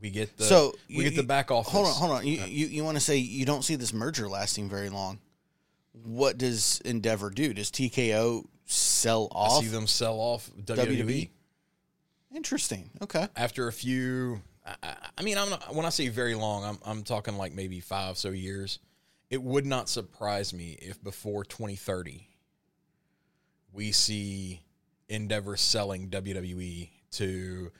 [0.00, 1.72] we get the so we you- get the back office.
[1.72, 2.26] Hold on, hold on.
[2.26, 5.20] You you, you want to say you don't see this merger lasting very long?
[5.92, 7.52] What does Endeavor do?
[7.52, 9.62] Does TKO sell I off?
[9.62, 11.30] see them sell off WWE, WWE?
[12.34, 12.90] Interesting.
[13.02, 13.26] Okay.
[13.36, 14.40] after a few.
[14.64, 17.52] I, I- I mean, I'm not, when I say very long, I'm I'm talking like
[17.52, 18.78] maybe five so years.
[19.28, 22.26] It would not surprise me if before 2030
[23.72, 24.60] we see
[25.08, 27.70] Endeavor selling WWE to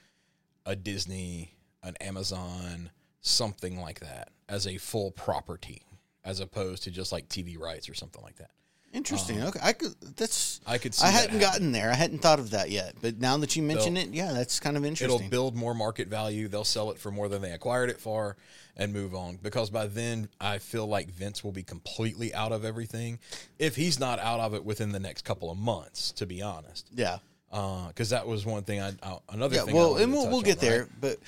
[0.67, 5.83] a Disney, an Amazon, something like that as a full property,
[6.25, 8.51] as opposed to just like TV rights or something like that.
[8.93, 9.41] Interesting.
[9.41, 9.61] Um, okay.
[9.63, 9.95] I could.
[10.17, 10.61] That's.
[10.67, 11.91] I could see I hadn't gotten there.
[11.93, 12.97] I hadn't thought of that yet.
[13.01, 15.17] But now that you mention They'll- it, yeah, that's kind of interesting.
[15.17, 16.49] It'll build more market value.
[16.49, 18.37] They'll sell it for more than they acquired it for
[18.77, 19.37] and move on.
[19.37, 23.21] Because by then, I feel like Vince will be completely out of everything.
[23.61, 26.89] If he's not out of it within the next couple of months, to be honest.
[26.93, 27.19] yeah.
[27.53, 28.81] Uh, because that was one thing.
[28.81, 29.65] I, I another Yeah.
[29.67, 29.75] thing.
[29.77, 30.83] Well, and we'll, we'll on, get there.
[30.83, 30.91] right?
[31.01, 31.19] But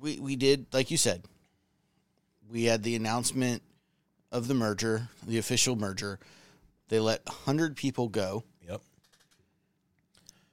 [0.00, 1.22] we we did like you said.
[2.50, 3.62] We had the announcement
[4.32, 6.18] of the merger, the official merger.
[6.88, 8.44] They let hundred people go.
[8.68, 8.82] Yep.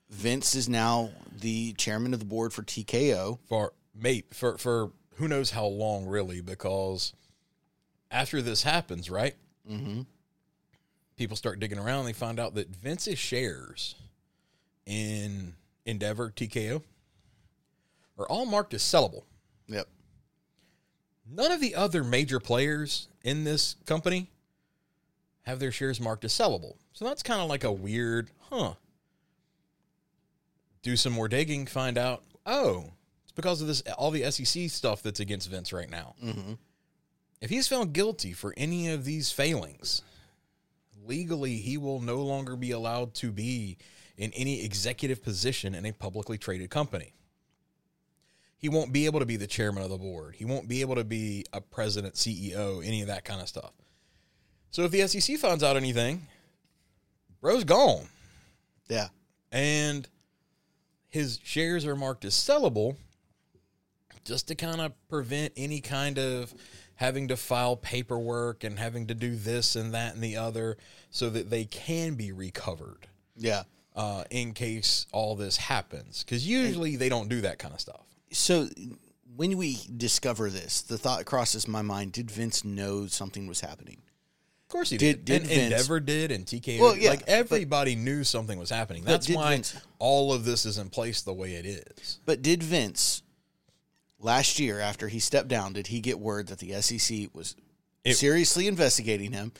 [0.09, 3.39] Vince is now the chairman of the board for TKO.
[3.47, 7.13] For mate for for who knows how long really because
[8.11, 9.35] after this happens, right?
[9.69, 10.01] Mm-hmm.
[11.17, 12.05] People start digging around.
[12.05, 13.95] They find out that Vince's shares
[14.85, 16.83] in Endeavor TKO
[18.19, 19.23] are all marked as sellable.
[19.67, 19.87] Yep.
[21.29, 24.29] None of the other major players in this company
[25.43, 26.75] have their shares marked as sellable.
[26.93, 28.73] So that's kind of like a weird, huh?
[30.81, 32.91] Do some more digging, find out, oh,
[33.23, 36.15] it's because of this all the SEC stuff that's against Vince right now.
[36.23, 36.53] Mm-hmm.
[37.41, 40.01] If he's found guilty for any of these failings,
[41.05, 43.77] legally he will no longer be allowed to be
[44.17, 47.13] in any executive position in a publicly traded company.
[48.57, 50.35] He won't be able to be the chairman of the board.
[50.35, 53.71] He won't be able to be a president, CEO, any of that kind of stuff.
[54.71, 56.25] So if the SEC finds out anything,
[57.41, 58.07] bro's gone.
[58.89, 59.09] Yeah.
[59.51, 60.07] And
[61.09, 62.95] his shares are marked as sellable
[64.25, 66.53] just to kind of prevent any kind of
[66.95, 70.77] having to file paperwork and having to do this and that and the other
[71.11, 73.63] so that they can be recovered Yeah.
[73.95, 76.23] uh, in case all this happens.
[76.23, 78.01] Because usually they don't do that kind of stuff.
[78.31, 78.69] So
[79.35, 83.97] when we discover this, the thought crosses my mind: Did Vince know something was happening?
[84.65, 85.25] Of course he Did- did.
[85.25, 86.79] did and Vince- Endeavor did, and TKO.
[86.81, 89.05] Well, yeah, like everybody knew something was happening.
[89.05, 92.19] That's why Vince- all of this is in place the way it is.
[92.25, 93.21] But did Vince
[94.19, 97.55] last year after he stepped down, did he get word that the SEC was
[98.03, 99.53] It- seriously investigating him?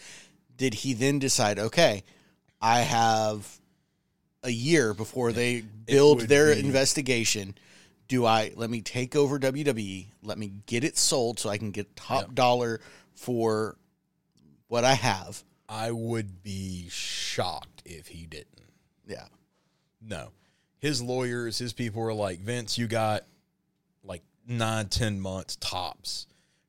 [0.57, 2.03] Did he then decide, okay,
[2.59, 3.59] I have
[4.43, 7.55] a year before they build their be- investigation?
[8.07, 10.07] Do I let me take over WWE?
[10.23, 12.79] Let me get it sold so I can get top dollar
[13.15, 13.77] for
[14.67, 15.43] what I have.
[15.69, 18.61] I would be shocked if he didn't.
[19.07, 19.25] Yeah.
[20.01, 20.29] No.
[20.79, 23.23] His lawyers, his people were like, Vince, you got
[24.03, 26.27] like nine, ten months tops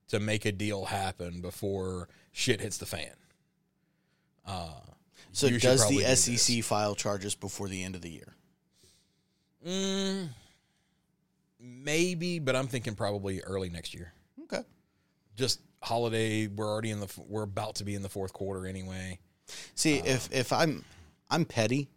[0.09, 3.14] to make a deal happen before shit hits the fan.
[4.46, 4.70] Uh,
[5.33, 8.35] So does the SEC file charges before the end of the year?
[9.66, 10.29] mm,
[11.61, 14.12] maybe, but I'm thinking probably early next year.
[14.44, 14.62] Okay.
[15.37, 16.47] Just holiday.
[16.47, 17.09] We're already in the.
[17.27, 19.18] We're about to be in the fourth quarter anyway.
[19.75, 20.85] See, if if I'm
[21.31, 21.88] I'm petty,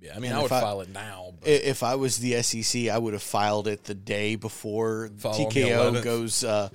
[0.00, 1.34] Yeah, I mean, I would I- file it now.
[1.40, 6.02] But If I was the SEC, I would have filed it the day before TKO
[6.02, 6.42] goes.
[6.44, 6.68] Uh,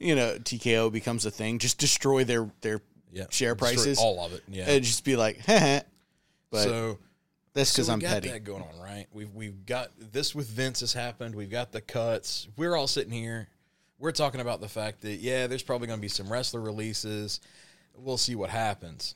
[0.00, 1.58] you know, TKO becomes a thing.
[1.58, 2.80] Just destroy their their
[3.12, 3.98] yeah, share destroy prices.
[3.98, 4.42] all of it.
[4.48, 4.64] Yeah.
[4.68, 5.80] and just be like, Heh
[6.50, 6.98] but so
[7.54, 8.28] that's because so I'm got petty.
[8.28, 9.06] that going on, right?
[9.12, 11.34] We've we've got this with Vince has happened.
[11.34, 12.48] We've got the cuts.
[12.56, 13.48] We're all sitting here.
[13.98, 17.40] We're talking about the fact that yeah, there's probably going to be some wrestler releases.
[17.96, 19.14] We'll see what happens.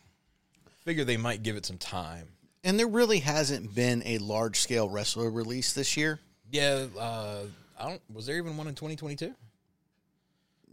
[0.85, 2.29] Figure they might give it some time.
[2.63, 6.21] And there really hasn't been a large scale wrestler release this year.
[6.51, 7.43] Yeah, uh,
[7.79, 8.03] I don't.
[8.13, 9.35] Was there even one in 2022?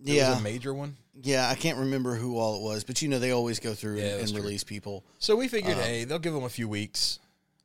[0.03, 0.97] There yeah, was a major one.
[1.21, 3.97] yeah, I can't remember who all it was, but you know they always go through
[3.97, 5.03] Yeah, and, and release people.
[5.19, 7.19] So we figured, hey, they'll give them a few weeks.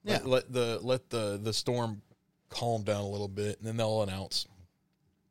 [0.04, 0.28] Let, Yeah.
[0.28, 2.02] let the let the the storm
[2.50, 4.46] calm down a little bit, and then they'll announce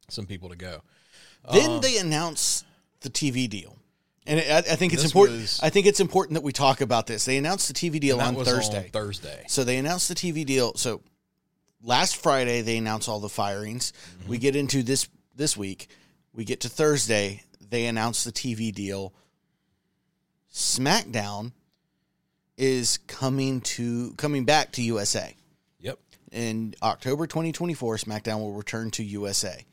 [0.10, 0.82] some people to go.
[1.52, 2.64] Then Uh, they announce
[3.02, 3.78] the TV deal,
[4.26, 5.42] and I, I think it's important.
[5.42, 7.26] was- I think it's important that we talk about this.
[7.26, 8.90] They announced the TV deal on Thursday.
[8.92, 9.46] Thursday.
[9.48, 10.74] So they announced the TV deal.
[10.76, 11.02] So
[11.82, 13.94] last Friday they announced all the firings.
[14.20, 14.30] Mm-hmm.
[14.30, 15.88] We get into this this week.
[16.34, 17.44] We get to Thursday.
[17.70, 19.14] They announce the TV deal.
[20.54, 21.52] SmackDown
[22.58, 25.36] is coming to coming back to USA
[25.80, 26.00] Yep.
[26.32, 27.98] in October 2024.
[27.98, 29.64] SmackDown will return to USA.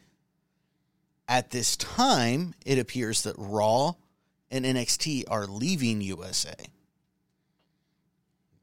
[1.27, 3.95] At this time, it appears that Raw
[4.51, 6.55] and NXT are leaving USA.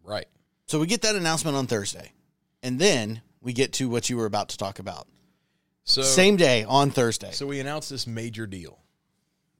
[0.03, 0.27] Right.
[0.67, 2.12] So we get that announcement on Thursday.
[2.63, 5.07] And then we get to what you were about to talk about.
[5.84, 7.31] So Same day on Thursday.
[7.31, 8.77] So we announced this major deal.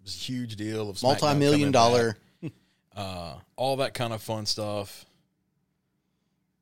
[0.04, 2.12] This huge deal of Multi million coming dollar.
[2.14, 2.22] back,
[2.96, 5.06] uh, all that kind of fun stuff.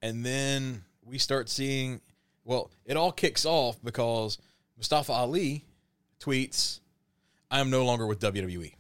[0.01, 2.01] And then we start seeing.
[2.45, 4.37] Well, it all kicks off because
[4.77, 5.65] Mustafa Ali
[6.19, 6.79] tweets,
[7.51, 8.73] "I am no longer with WWE."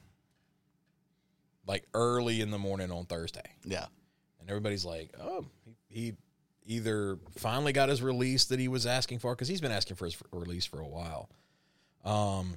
[1.67, 3.45] Like early in the morning on Thursday.
[3.63, 3.85] Yeah.
[4.39, 5.45] and everybody's like, "Oh,
[5.87, 6.13] he,
[6.65, 9.97] he either finally got his release that he was asking for because he's been asking
[9.97, 11.29] for his release for a while.
[12.05, 12.55] Um,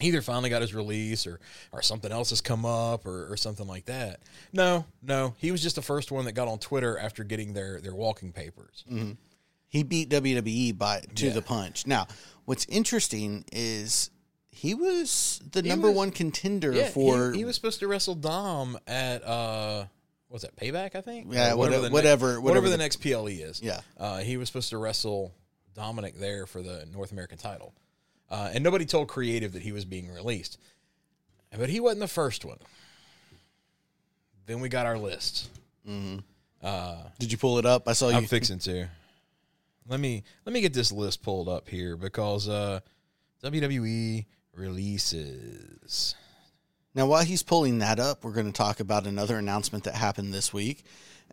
[0.00, 1.38] either finally got his release or
[1.72, 4.20] or something else has come up or, or something like that.
[4.52, 7.80] No, no, he was just the first one that got on Twitter after getting their
[7.80, 8.84] their walking papers.
[9.68, 11.32] He beat WWE by to Yeah.
[11.32, 11.86] the punch.
[11.86, 12.06] Now,
[12.44, 14.10] what's interesting is
[14.50, 18.14] he was the number was- one contender Yeah, for he, he was supposed to wrestle
[18.14, 19.86] Dom at uh,
[20.28, 20.94] what's that payback?
[20.94, 21.32] I think.
[21.32, 23.60] Yeah, Or whatever- the whatever- next, whatever the, the- next PLE is.
[23.62, 23.80] Yeah.
[23.98, 25.32] uh, he was supposed to wrestle
[25.74, 27.74] Dominic there for the North American title,
[28.34, 30.58] uh, and nobody told Creative that he was being released,
[31.56, 32.58] but he wasn't the first one.
[34.46, 35.48] Then we got our list.
[37.20, 37.86] Did you pull it up?
[37.86, 38.88] I saw you I'm fixing to.
[39.86, 42.80] Let me let me get this list pulled up here because uh,
[43.44, 46.16] WWE releases.
[46.92, 50.34] Now, while he's pulling that up, we're going to talk about another announcement that happened
[50.34, 50.84] this week,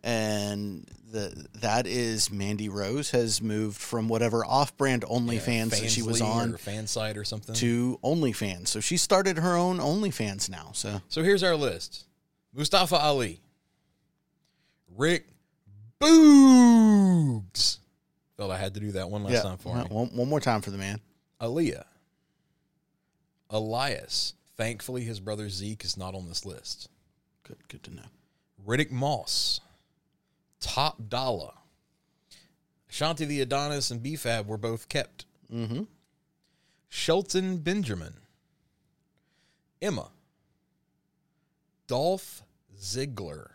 [0.04, 6.22] and the that is Mandy Rose has moved from whatever off-brand OnlyFans that she was
[6.22, 7.54] on or fan site or something.
[7.56, 8.68] to OnlyFans.
[8.70, 10.72] So she started her own OnlyFans now.
[10.74, 12.06] So So here's our list:
[12.54, 13.42] Mustafa Ali,
[14.98, 15.28] Rick
[16.00, 17.78] Boogs.
[18.38, 19.88] Felt I had to do that one last yeah, time for one, me.
[19.90, 21.00] one- one more time for the man.
[21.40, 21.84] Aliyah,
[23.50, 24.34] Elias.
[24.58, 26.88] Thankfully, his brother Zeke is not on this list.
[27.44, 28.04] Good, good to know.
[28.66, 29.60] Riddick Moss,
[30.62, 31.54] Top Dolla,
[32.90, 35.26] Shanti the Adonis, and B-Fab were both kept.
[35.52, 35.84] Mm-hmm.
[36.88, 38.14] Shelton Benjamin,
[39.82, 40.12] Emma,
[41.88, 42.44] Dolph
[42.80, 43.50] Ziggler,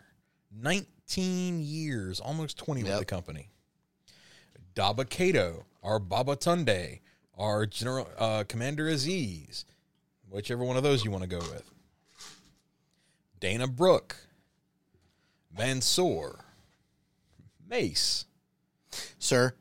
[0.61, 3.49] 19 years, almost 20 with the company.
[4.75, 6.99] Daba Kato, our Babatunde,
[7.37, 9.65] our General uh, Commander Aziz,
[10.29, 11.71] whichever one of those you want to go with.
[13.39, 14.15] Dana Brooke,
[15.55, 16.45] Mansoor,
[17.69, 18.25] Mace,
[19.19, 19.53] Sir,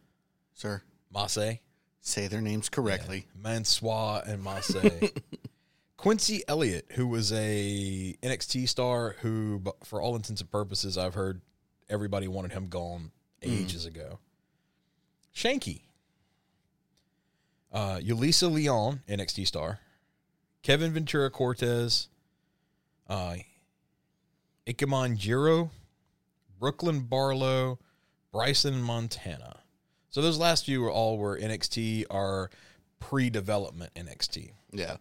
[0.54, 1.58] sir, Masse,
[2.00, 3.26] say their names correctly.
[3.34, 4.76] Mansoir, and Masse.
[5.96, 11.40] Quincy Elliott, who was a NXT star, who, for all intents and purposes, I've heard
[11.88, 13.10] everybody wanted him gone
[13.42, 14.18] ages ago.
[15.34, 15.82] Shanky,
[17.72, 19.80] uh, Yulisa Leon, NXT star,
[20.62, 22.08] Kevin Ventura Cortez,
[23.08, 23.36] uh,
[24.66, 25.70] Ikemen Jiro,
[26.58, 27.78] Brooklyn Barlow,
[28.36, 29.60] Bryson Montana.
[30.10, 32.50] So those last few were all were NXT are
[33.00, 34.50] pre-development NXT.
[34.72, 34.96] Yeah.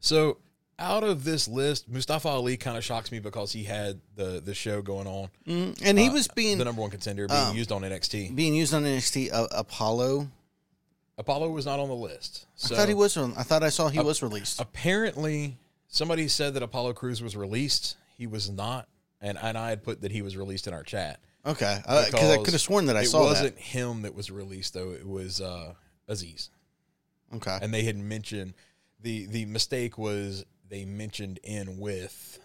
[0.00, 0.38] So
[0.78, 4.52] out of this list, Mustafa Ali kind of shocks me because he had the the
[4.54, 7.56] show going on, Mm, and he Uh, was being the number one contender being um,
[7.56, 8.34] used on NXT.
[8.34, 9.30] being used on NXT.
[9.32, 10.28] Uh, Apollo.
[11.18, 12.46] Apollo was not on the list.
[12.56, 13.16] So I thought he was.
[13.16, 14.60] On, I thought I saw he was released.
[14.60, 15.56] apparently
[15.88, 17.96] somebody said that Apollo Crews was released.
[18.18, 18.88] He was not,
[19.20, 21.20] and and I had put that he was released in our chat.
[21.44, 24.74] Okay, because I could have sworn that I saw it wasn't him that was released
[24.74, 24.90] though.
[24.92, 25.74] It was uh,
[26.08, 26.50] Aziz.
[27.34, 27.58] Okay.
[27.62, 28.52] and they had mentioned
[29.00, 32.38] the the mistake was they mentioned in with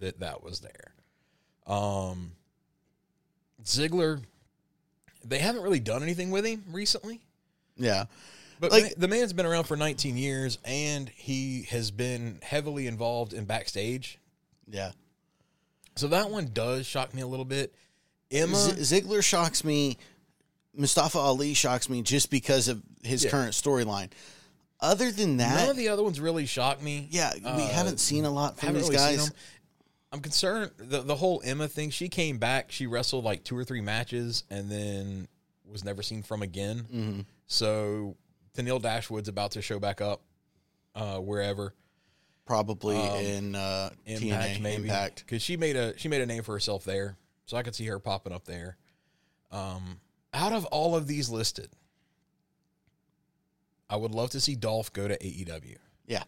[0.00, 0.92] that that was there.
[1.66, 2.32] Um,
[3.64, 4.22] Ziggler,
[5.24, 7.20] they haven't really done anything with him recently.
[7.76, 8.04] Yeah.
[8.60, 13.32] But Like- the man's been around for 19 years, and he has been heavily involved
[13.34, 14.18] in backstage.
[14.68, 14.92] Yeah.
[15.96, 17.74] So that one does shock me a little bit.
[18.30, 19.98] Emma, Z- Ziggler shocks me.
[20.74, 23.30] Mustafa Ali shocks me just because of his Yeah.
[23.30, 24.10] current storyline.
[24.78, 27.08] Other than that, none of the other ones really shock me.
[27.10, 29.30] yeah, we Uh, haven't seen a lot from these really guys.
[30.12, 31.90] I'm concerned the the whole Emma thing.
[31.90, 32.70] She came back.
[32.70, 35.28] She wrestled like two or three matches, and then
[35.64, 36.80] was never seen from again.
[36.80, 38.16] hmm So
[38.54, 40.20] Tenille Dashwood's about to show back up
[40.94, 41.74] uh, wherever
[42.44, 46.42] Probably Um, in uh, Impact TNA maybe because she made a she made a name
[46.44, 47.16] for herself there.
[47.46, 48.76] So I could see her popping up there.
[49.50, 50.00] Um,
[50.34, 51.70] out of all of these listed,
[53.88, 55.76] I would love to see Dolph go to AEW.
[56.06, 56.24] Yeah.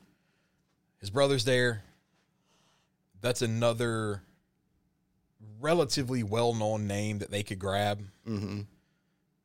[1.01, 1.83] His brother's there.
[3.21, 4.23] That's another
[5.61, 8.03] relatively well known name that they could grab.
[8.25, 8.61] hmm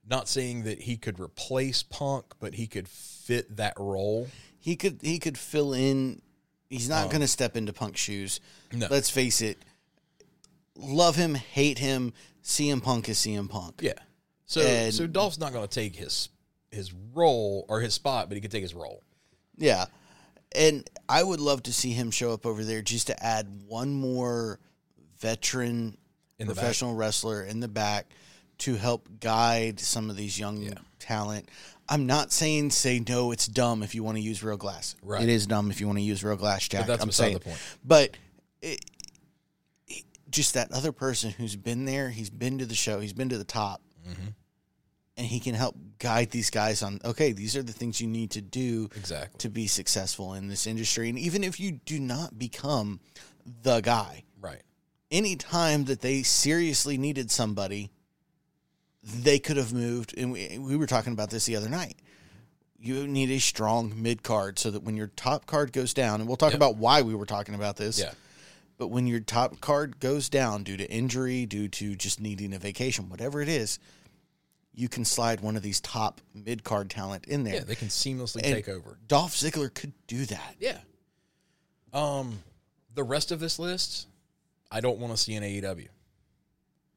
[0.08, 4.28] Not saying that he could replace Punk, but he could fit that role.
[4.60, 6.22] He could he could fill in.
[6.70, 8.40] He's not Um, going to step into Punk's shoes.
[8.72, 8.88] No.
[8.90, 9.58] Let's face it.
[10.76, 12.14] Love him, hate him.
[12.44, 13.80] CM Punk is CM Punk.
[13.82, 13.94] Yeah.
[14.46, 16.30] So And- so Dolph's not going to take his
[16.72, 19.04] his role or his spot, but he could take his role.
[19.58, 19.86] Yeah.
[20.56, 23.94] And I would love to see him show up over there just to add one
[23.94, 24.60] more
[25.20, 25.98] veteran
[26.38, 26.56] the back.
[26.56, 28.08] professional wrestler in the back
[28.60, 30.74] to help guide some of these young Yeah.
[31.00, 31.48] talent.
[31.90, 34.96] I'm not saying say no, it's dumb if you want to use real glass.
[35.04, 35.22] Right.
[35.24, 36.88] It is dumb if you want to use real glass, Jack.
[36.88, 37.34] that's I'm beside saying.
[37.36, 37.60] the point.
[37.84, 38.18] But
[38.62, 38.84] it-
[40.34, 43.38] just that other person who's been there, he's been to the show, he's been to
[43.38, 44.30] the top, Mm-hmm.
[45.16, 47.00] and he can help guide these guys on.
[47.06, 49.38] Okay, these are the things you need to do Exactly.
[49.38, 51.08] to be successful in this industry.
[51.08, 53.00] And even if you do not become
[53.62, 54.62] the guy, Right.
[55.10, 57.92] Any time that they seriously needed somebody,
[59.04, 60.18] they could have moved.
[60.18, 61.96] And we, we were talking about this the other night.
[62.80, 66.28] You need a strong mid card so that when your top card goes down, and
[66.28, 66.58] we'll talk Yep.
[66.58, 68.00] about why we were talking about this.
[68.00, 68.12] Yeah.
[68.78, 72.60] But when your top card goes down due to injury, due to just needing a
[72.60, 73.80] vacation, whatever it is,
[74.74, 77.56] you can slide one of these top mid card talent in there.
[77.56, 78.98] Yeah, they can seamlessly And take over.
[79.08, 80.56] Dolph Ziggler could do that.
[80.60, 80.80] Yeah.
[81.94, 82.40] Um,
[82.96, 84.08] the rest of this list,
[84.72, 85.88] I don't want to see in AEW.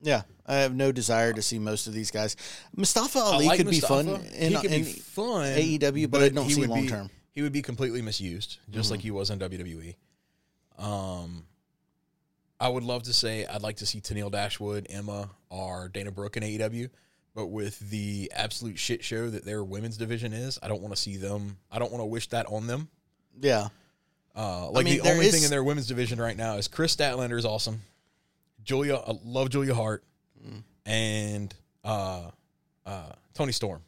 [0.00, 2.36] Yeah, I have no desire to see most of these guys.
[2.74, 6.28] Mustafa Ali like could be fun in, he could in be fun AEW, but I
[6.30, 7.10] don't he see would long be- term.
[7.32, 8.90] He would be completely misused, just Mm-hmm.
[8.92, 9.94] like he was in WWE.
[10.78, 11.44] Um,
[12.58, 16.36] I would love to say I'd like to see Tenille Dashwood, Emma, or Dana Brooke
[16.36, 16.88] in AEW,
[17.34, 21.00] but with the absolute shit show that their women's division is, I don't want to
[21.00, 21.58] see them.
[21.70, 22.88] I don't want to wish that on them.
[23.40, 23.68] Yeah,
[24.34, 26.94] Uh, like mean, the only is- thing in their women's division right now is Kris
[26.96, 27.82] Statlander is awesome.
[28.64, 30.02] Julia, I love Julia Hart,
[30.46, 30.62] Mm.
[30.86, 31.54] and
[31.84, 32.30] uh,
[32.84, 33.82] uh, Toni Storm.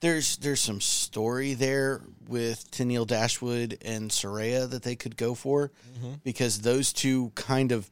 [0.00, 5.70] There's there's some story there with Tenille Dashwood and Saraya that they could go for
[5.98, 6.12] Mm-hmm.
[6.24, 7.88] because those two kind of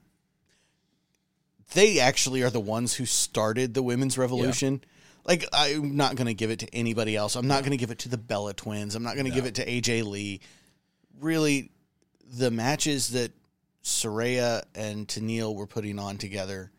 [1.73, 4.83] they actually are the ones who started the women's revolution.
[5.25, 7.35] Like I'm not going to give it to anybody else.
[7.37, 8.95] I'm not going to give it to the Bella twins.
[8.95, 10.41] I'm not going to give it to AJ Lee.
[11.19, 11.71] Really,
[12.31, 13.33] the matches that
[13.83, 16.71] Saraya and Tenille were putting on together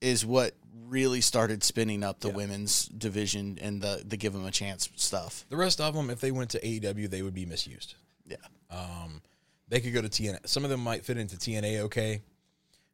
[0.00, 0.54] is what
[0.86, 2.34] really started spinning up the Yeah.
[2.34, 5.44] women's division and the the give them a chance stuff.
[5.48, 7.94] The rest of them, if they went to AEW, they would be misused.
[8.26, 8.36] Yeah.
[8.70, 9.22] Um,
[9.68, 10.46] they could go to TNA.
[10.46, 11.80] Some of them might fit into TNA.
[11.80, 12.22] Okay,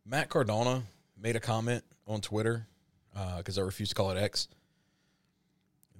[0.04, 0.82] Matt Cardona
[1.16, 2.66] made a comment on Twitter
[3.36, 4.48] because I refuse to call it X.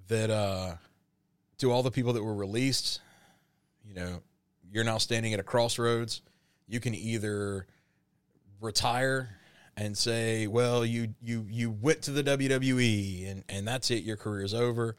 [0.08, 0.74] That uh,
[1.58, 3.00] to all the people that were released,
[3.86, 4.20] you know,
[4.70, 6.20] you're now standing at a crossroads.
[6.66, 7.66] You can either
[8.60, 9.28] retire
[9.76, 14.04] and say, "Well, you you you went to the WWE and and that's it.
[14.04, 14.96] Your career is over,"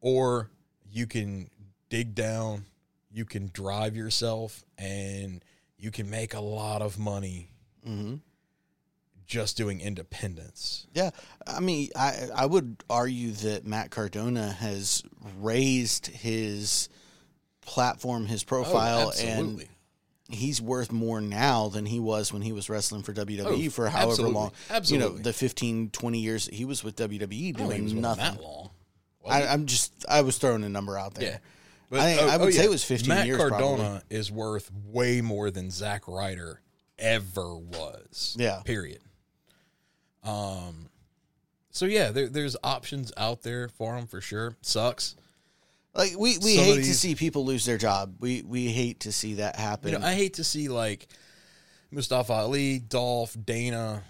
[0.00, 0.50] or
[0.90, 1.50] you can
[1.88, 2.66] dig down,
[3.10, 5.44] you can drive yourself, and
[5.78, 7.48] you can make a lot of money
[7.84, 8.16] hmm
[9.26, 10.86] just doing independence.
[10.92, 11.10] Yeah,
[11.46, 15.02] I mean, I I would argue that Matt Cardona has
[15.38, 16.90] raised his
[17.62, 19.68] platform, his profile, and Oh, absolutely.
[20.32, 23.88] He's worth more now than he was when he was wrestling for WWE Oh, for
[23.88, 24.34] however absolutely.
[24.34, 24.52] long.
[24.84, 28.24] You know, the 15, 20 years he was with WWE doing nothing.
[28.24, 28.70] that long.
[29.28, 31.30] I, I'm just, I was throwing a number out there.
[31.32, 31.38] Yeah.
[31.90, 34.00] But, I- I would say it was 15 Matt years, Cardona probably.
[34.10, 36.60] is worth way more than Zack Ryder
[36.98, 38.34] ever was.
[38.38, 38.60] Yeah.
[38.64, 39.00] Period.
[40.24, 40.88] Um.
[41.70, 44.56] So yeah, there, there's options out there for him for sure.
[44.62, 45.16] Sucks.
[45.94, 48.16] Like we, we hate to see people lose their job.
[48.20, 49.92] We we hate to see that happen.
[49.92, 51.06] You know, I hate to see like
[51.90, 54.02] Mustafa Ali, Dolph, Dana,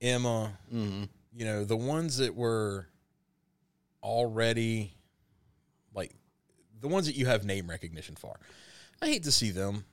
[0.00, 0.52] Emma.
[0.72, 1.04] Mm-hmm.
[1.34, 2.86] You know, the ones that were
[4.02, 4.94] already
[5.94, 6.12] like
[6.80, 8.38] the ones that you have name recognition for.
[9.02, 9.84] I hate to see them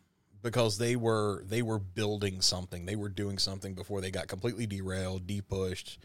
[0.43, 2.85] because they were they were building something.
[2.85, 5.97] They were doing something before they got completely derailed, depushed.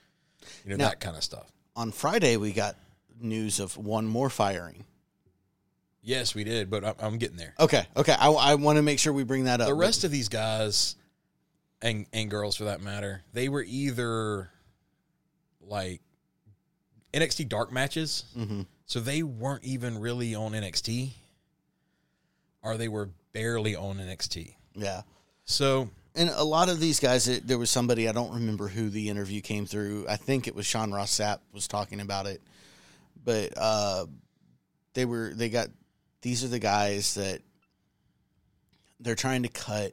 [0.64, 1.52] You know Now- that kind of stuff.
[1.76, 2.74] On Friday, we got
[3.20, 4.84] news of one more firing.
[6.02, 7.54] Yes, we did, but I'm, I'm getting there.
[7.58, 8.14] Okay, okay.
[8.18, 9.68] I, I want to make sure we bring that up.
[9.68, 10.96] the rest of these guys
[11.82, 14.50] and and girls for that matter, they were either
[15.60, 16.00] like
[17.12, 18.66] NXT dark matches, Mhm.
[18.86, 21.10] so they weren't even really on NXT,
[22.62, 24.54] or they were barely on NXT.
[24.74, 25.02] yeah.
[25.44, 28.90] So And a lot of these guys, it, there was somebody I don't remember who
[28.90, 30.06] the interview came through.
[30.08, 32.42] I think it was Sean Ross Sapp was talking about it,
[33.24, 34.06] but uh,
[34.94, 35.68] they were they got
[36.22, 37.40] these are the guys that
[39.00, 39.92] they're trying to cut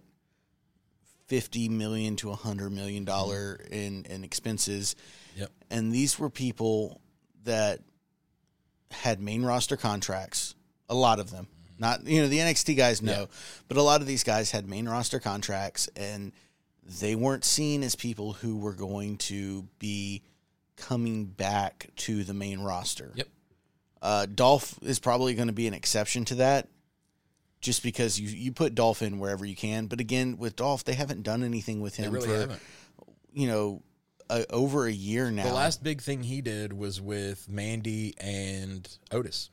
[1.28, 4.96] fifty million to a hundred million dollar in in expenses,
[5.36, 5.52] Yep.
[5.70, 7.02] and these were people
[7.44, 7.80] that
[8.92, 10.56] had main roster contracts.
[10.90, 11.48] A lot of them,
[11.80, 13.26] not you know the NXT guys know, Yeah.
[13.68, 16.32] but a lot of these guys had main roster contracts, and
[17.02, 20.22] they weren't seen as people who were going to be
[20.78, 23.12] coming back to the main roster.
[23.16, 23.28] Yep.
[24.06, 26.68] Uh, Dolph is probably going to be an exception to that,
[27.60, 29.88] just because you you put Dolph in wherever you can.
[29.88, 32.62] But again, with Dolph, they haven't done anything with they him really for haven't.
[33.34, 33.82] you know
[34.30, 35.44] a, over a year now.
[35.48, 39.50] The last big thing he did was with Mandy and Otis.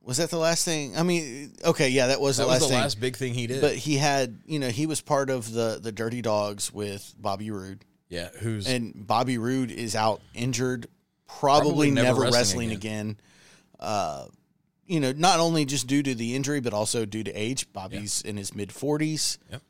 [0.00, 0.96] was that the last thing?
[0.96, 2.80] I mean, okay, yeah, that was That the was last the thing.
[2.82, 3.60] last big thing he did.
[3.60, 7.50] But he had, you know, he was part of the the Dirty Dogs with Bobby
[7.50, 10.86] Roode, yeah, who's and Bobby Roode is out injured,
[11.26, 13.20] probably, Probably never never, wrestling wrestling, again.
[13.78, 14.26] Uh,
[14.86, 17.72] you know, not only just due to the injury, but also due to age.
[17.72, 19.38] Bobby's in his mid forties.
[19.50, 19.62] Yep.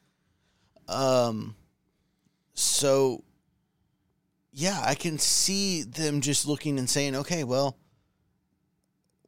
[0.89, 1.57] Um.
[2.55, 3.23] So.
[4.59, 7.77] Yeah, I can see them just looking and saying, "Okay, well,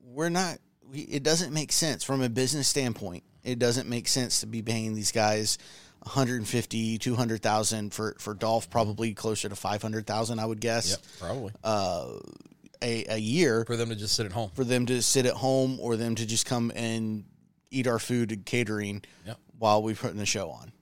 [0.01, 0.59] we're not.
[0.91, 3.25] We, it doesn't make sense from a business standpoint.
[3.45, 5.59] It doesn't make sense to be paying these guys
[6.03, 12.07] 150, 200,000 for for Dolph, probably closer to 500,000, I would guess, yep, probably uh,
[12.83, 14.51] a a year for them to just sit at home.
[14.55, 17.25] for them to sit at home or them to just come and
[17.71, 19.39] eat our food and catering Yep.
[19.59, 20.73] while we're putting the show on.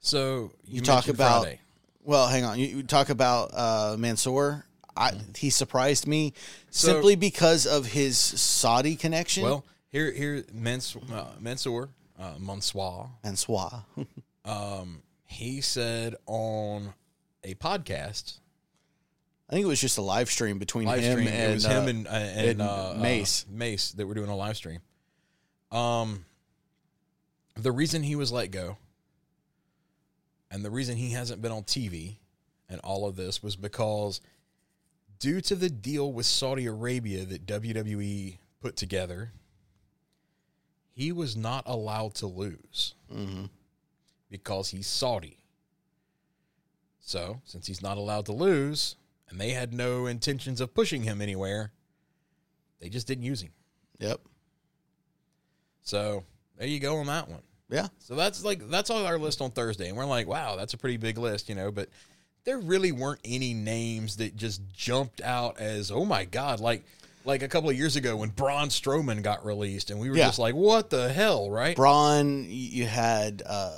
[0.00, 1.60] So you, You talk about Friday.
[2.04, 2.58] well, hang on.
[2.58, 4.64] You, you talk about uh, Mansoor.
[4.96, 6.32] I, he surprised me
[6.70, 9.42] So- simply because of his Saudi connection.
[9.44, 13.84] Well, here, here, Mens, uh, Mansoor, uh, Mansoir, Mansoor.
[14.44, 16.94] um, he said on
[17.44, 18.38] a podcast,
[19.48, 21.66] I think it was just a live stream between live him stream, and it was
[21.66, 23.44] uh, him and, uh, and, and uh, Mace.
[23.48, 24.80] uh, Mace that were doing a live stream.
[25.70, 26.24] Um,
[27.54, 28.76] the reason he was let go,
[30.50, 32.16] and the reason he hasn't been on TV,
[32.68, 34.20] and all of this was because,
[35.18, 39.32] due to the deal with Saudi Arabia that WWE put together,
[40.96, 43.50] he was not allowed to lose Mhm.
[44.30, 45.36] because he's Saudi.
[47.00, 48.96] So, since he's not allowed to lose,
[49.28, 51.70] and they had no intentions of pushing him anywhere,
[52.80, 53.52] they just didn't use him.
[54.00, 54.20] Yep.
[55.82, 56.24] So,
[56.56, 57.42] there you go on that one.
[57.68, 57.88] Yeah.
[57.98, 60.78] So that's like that's on our list on Thursday, and we're like, wow, that's a
[60.78, 61.70] pretty big list, you know.
[61.72, 61.90] But
[62.44, 66.84] there really weren't any names that just jumped out as, oh my god, like
[67.26, 70.26] like a couple of years ago when Braun Strowman got released, and we were Yeah.
[70.26, 71.76] just like, "What the hell?" Right?
[71.76, 73.76] Braun, you had uh,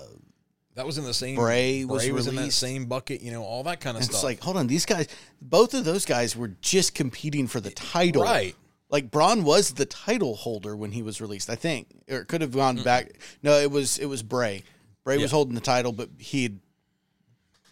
[0.74, 1.34] that was in the same.
[1.34, 3.20] Bray was in that same bucket.
[3.22, 4.18] You know, all that kind of It's stuff.
[4.18, 5.08] It's like, hold on, these guys,
[5.42, 8.22] both of those guys were just competing for the title.
[8.22, 8.54] Right.
[8.90, 12.40] Like Braun was the title holder when he was released, I think, or it could
[12.42, 13.10] have gone back.
[13.42, 14.62] No, it was it was Bray.
[15.04, 16.60] Bray was holding the title, but he had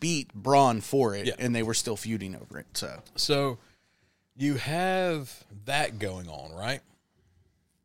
[0.01, 1.35] beat Braun for it, Yeah.
[1.39, 2.67] and they were still feuding over it.
[2.75, 3.59] So So
[4.37, 6.81] you have that going on, right?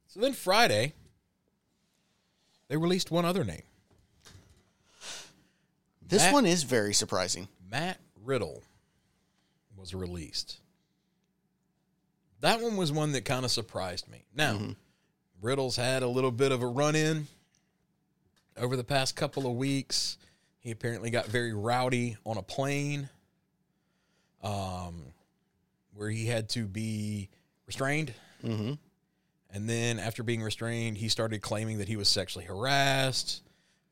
[0.08, 0.93] So then Friday,
[2.68, 3.64] they released one other name.
[6.02, 7.47] this That- one is very surprising.
[7.70, 8.64] Matt Riddle
[9.78, 10.58] was released.
[12.41, 14.26] That one was one that kind of surprised me.
[14.34, 14.76] Now,
[15.41, 17.28] Riddle's had a little bit of a run in
[18.58, 20.18] over the past couple of weeks.
[20.60, 23.10] He apparently got very rowdy on a plane,
[24.43, 25.14] um,
[25.94, 27.30] where he had to be
[27.68, 28.14] restrained.
[28.44, 28.74] Mm-hmm.
[29.54, 33.42] And then after being restrained, he started claiming that he was sexually harassed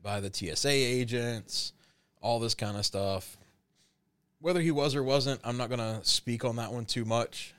[0.02, 1.74] by the TSA agents,
[2.22, 3.38] all this kind of stuff.
[4.40, 7.54] Whether he was or wasn't, I'm not going to speak on that one too much.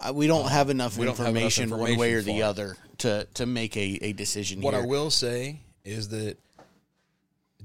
[0.00, 2.76] Uh, we don't have enough we don't have enough information, one way or the other
[2.98, 4.82] to to make a, a decision What here.
[4.82, 6.38] I will say is that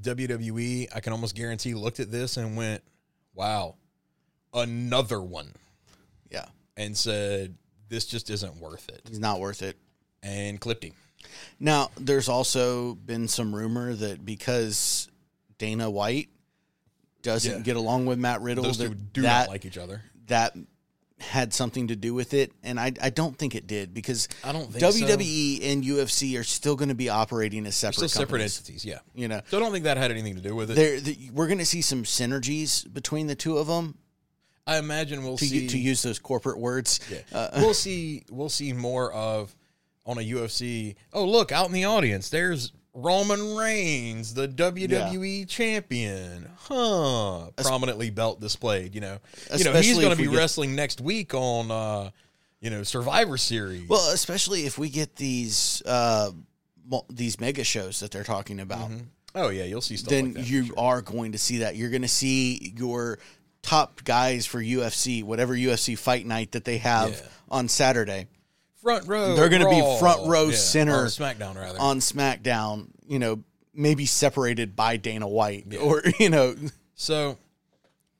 [0.02, 2.84] WWE, I can almost guarantee, looked at this and went,
[3.34, 3.76] wow,
[4.54, 5.52] another one,
[6.32, 7.56] yeah, and said,
[7.90, 9.78] this just isn't worth it, he's not worth it.
[10.24, 10.94] and clipped him.
[11.60, 15.10] Now, there's also been some rumor that because
[15.58, 16.30] Dana White
[17.22, 17.60] doesn't Yeah.
[17.62, 20.02] get along with Matt Riddle, Those two do that, not like each other.
[20.28, 20.56] that
[21.20, 24.52] had something to do with it, and I I don't think it did because I
[24.52, 24.92] don't think so.
[25.08, 29.00] WWE and UFC are still going to be operating as separate Still separate entities, yeah.
[29.16, 30.76] You know, So I don't think that had anything to do with it.
[30.76, 33.98] They're, the, we're going to see some synergies between the two of them
[34.68, 37.00] I imagine we'll to see to use those corporate words.
[37.12, 37.20] Yeah.
[37.34, 38.24] Uh, we'll see.
[38.30, 39.56] We'll see more of
[40.06, 40.96] on a UFC.
[41.14, 42.30] Oh, look out in the audience.
[42.30, 46.50] There's Roman Reigns, the WWE champion.
[46.58, 47.52] Huh?
[47.58, 48.94] Prominently belt displayed.
[48.94, 49.18] You know.
[49.56, 51.72] You know he's going to be get- wrestling next week on.
[51.72, 52.10] uh
[52.60, 53.88] you know, Survivor Series.
[53.88, 56.32] Well, especially if we get these uh,
[57.10, 58.90] these mega shows that they're talking about.
[59.36, 60.50] oh yeah, you'll see stuff then like that.
[60.50, 60.76] you sure.
[60.80, 61.76] are going to see that.
[61.76, 63.20] You're going to see your
[63.68, 67.28] top guys for UFC, whatever UFC fight night that they have Yeah.
[67.50, 68.28] on Saturday
[68.82, 69.36] front row.
[69.36, 71.80] they're gonna be front row Yeah, center on SmackDown rather.
[71.80, 72.88] on SmackDown.
[73.08, 73.44] You know,
[73.74, 76.56] maybe separated by Dana White or you know,
[76.96, 77.38] So,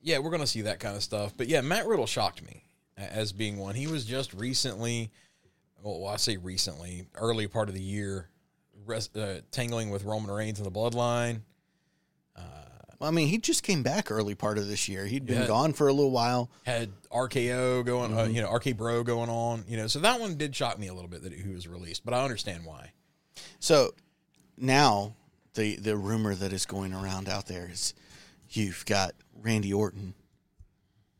[0.02, 1.34] yeah, we're going to see that kind of stuff.
[1.36, 2.64] But yeah, Matt Riddle shocked me
[2.96, 3.74] as being one.
[3.74, 5.10] He was just recently,
[5.82, 8.28] well, I say recently, early part of the year,
[8.86, 11.40] res, uh, tangling with Roman Reigns in the bloodline.
[13.00, 15.06] I mean, he just came back early part of this year.
[15.06, 15.46] He'd been Yeah.
[15.46, 16.50] gone for a little while.
[16.64, 19.86] Had RKO going, uh, you know, RK Bro going on, you know.
[19.86, 22.24] So that one did shock me a little bit that he was released, but I
[22.24, 22.90] understand why.
[23.60, 23.94] So
[24.56, 25.14] now
[25.54, 27.94] the the rumor that is going around out there is
[28.50, 30.14] you've got Randy Orton,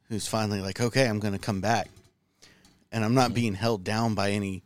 [0.09, 1.89] who's finally like, okay, I'm going to come back,
[2.91, 4.65] and I'm not being held down by any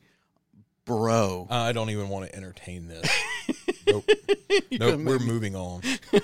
[0.87, 1.47] bro.
[1.51, 3.07] I don't even want to entertain this.
[3.87, 4.09] nope.
[4.71, 5.01] Nope.
[5.01, 5.83] We're moving on.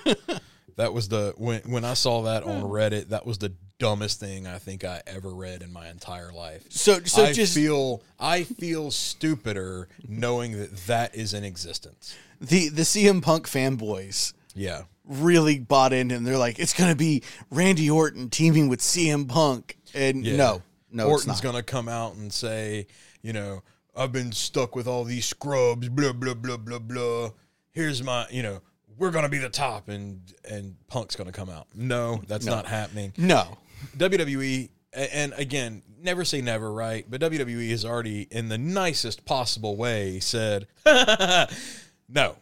[0.78, 2.66] that was the when when I saw that on hmm.
[2.66, 3.08] Reddit.
[3.08, 6.64] That was the dumbest thing I think I ever read in my entire life.
[6.70, 12.16] So so I just feel I feel stupider knowing that that is in existence.
[12.40, 14.82] the the CM Punk fanboys Yeah.
[15.04, 19.28] really bought in, and they're like, it's going to be Randy Orton teaming with CM
[19.28, 20.36] Punk, and Yeah.
[20.36, 20.62] no,
[20.92, 22.86] no, Orton's gonna come out and say,
[23.20, 23.64] you know,
[23.96, 27.30] I've been stuck with all these scrubs, blah blah blah blah blah.
[27.72, 28.60] Here's my, you know,
[28.98, 31.66] we're gonna be the top, and and Punk's gonna come out.
[31.74, 33.12] No, that's not happening.
[33.16, 33.58] no,
[33.96, 37.04] WWE, and again, never say never, right?
[37.08, 40.66] But WWE has already, in the nicest possible way, said
[42.08, 42.36] no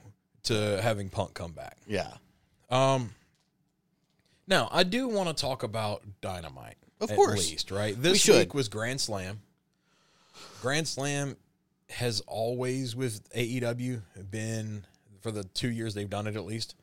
[0.44, 1.76] to having Punk come back.
[1.86, 2.12] yeah,
[2.70, 3.11] Um,
[4.46, 7.50] now I do want to talk about Dynamite, Of at course.
[7.50, 8.00] least, right?
[8.00, 9.40] This week was Grand Slam.
[10.62, 11.36] Grand Slam
[11.90, 14.84] has always with AEW been
[15.27, 16.77] for the two years they've done it at least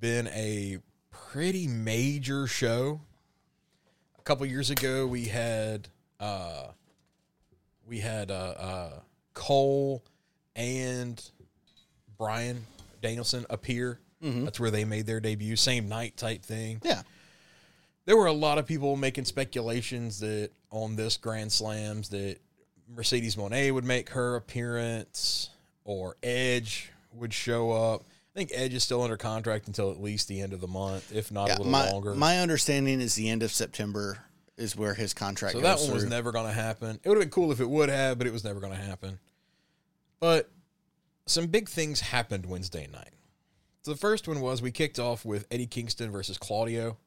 [0.00, 0.78] been a
[1.10, 3.02] pretty major show.
[4.18, 5.86] A couple years ago, we had
[6.18, 6.68] uh,
[7.86, 8.90] we had uh, uh,
[9.34, 10.02] Cole
[10.56, 11.22] and
[12.16, 12.64] Bryan
[13.02, 14.00] Danielson appear.
[14.44, 16.80] That's where they made their debut, same night type thing.
[16.82, 17.02] yeah.
[18.06, 22.38] There were a lot of people making speculations that on this Grand Slams that
[22.88, 25.50] Mercedes Moné would make her appearance
[25.84, 28.02] or Edge would show up.
[28.34, 31.12] I think Edge is still under contract until at least the end of the month,
[31.14, 32.14] if not Yeah, a little my longer.
[32.14, 34.18] my understanding is the end of September
[34.56, 35.54] is where his contract.
[35.54, 37.00] So that one was never going to happen.
[37.02, 38.78] It would have been cool if it would have, but it was never going to
[38.78, 39.18] happen.
[40.20, 40.50] But
[41.26, 43.10] some big things happened Wednesday night.
[43.82, 46.98] So the first one was we kicked off with Eddie Kingston versus Claudio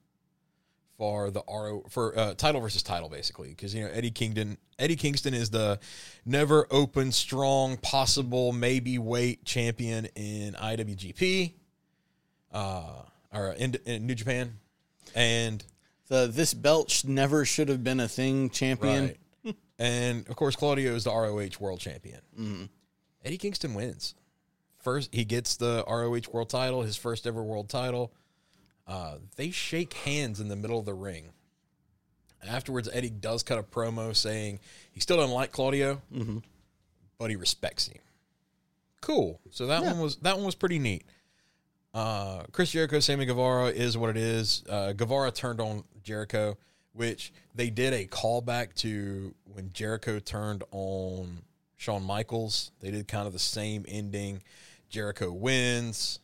[1.03, 4.95] for the RO for uh, title versus title, basically, because you know Eddie Kingston Eddie
[4.95, 5.77] Kingston is the
[6.25, 11.55] never open, strong, possible, maybe weight champion in IWGP,
[12.53, 13.01] uh,
[13.33, 14.59] or in, in New Japan,
[15.13, 15.61] and
[16.07, 18.49] the this belt sh- never should have been a thing.
[18.49, 19.13] Champion.
[19.43, 19.55] Right.
[19.77, 22.21] and of course, Claudio is the ROH World Champion.
[23.25, 24.15] Eddie Kingston wins.
[24.79, 28.13] First, he gets the ROH World Title, his first ever World Title.
[28.87, 31.29] Uh, they shake hands in the middle of the ring.
[32.45, 34.59] Afterwards, Eddie does cut a promo saying
[34.91, 36.01] he still doesn't like Claudio,
[37.17, 38.01] but he respects him.
[38.99, 39.39] Cool.
[39.51, 41.05] So that one was that one was pretty neat.
[41.93, 44.63] Uh, Chris Jericho, Sammy Guevara is what it is.
[44.67, 46.57] Uh, Guevara turned on Jericho,
[46.91, 51.43] which they did a callback to when Jericho turned on
[51.77, 52.71] Shawn Michaels.
[52.81, 54.43] They did kind of the same ending.
[54.89, 56.19] Jericho wins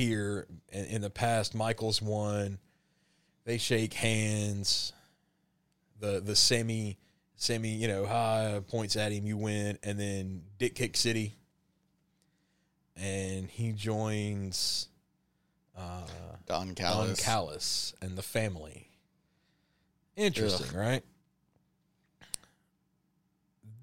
[0.00, 0.46] here.
[0.70, 2.58] In, in the past, Michaels won.
[3.44, 4.92] They shake hands.
[5.98, 6.96] The the semi
[7.36, 9.26] semi you know high points at him.
[9.26, 11.36] You win, and then Dick Kick City
[13.00, 14.88] and he joins
[15.76, 16.02] uh,
[16.46, 17.24] Don Don Callis.
[17.24, 18.88] Callis and the family.
[20.16, 21.02] Interesting, right?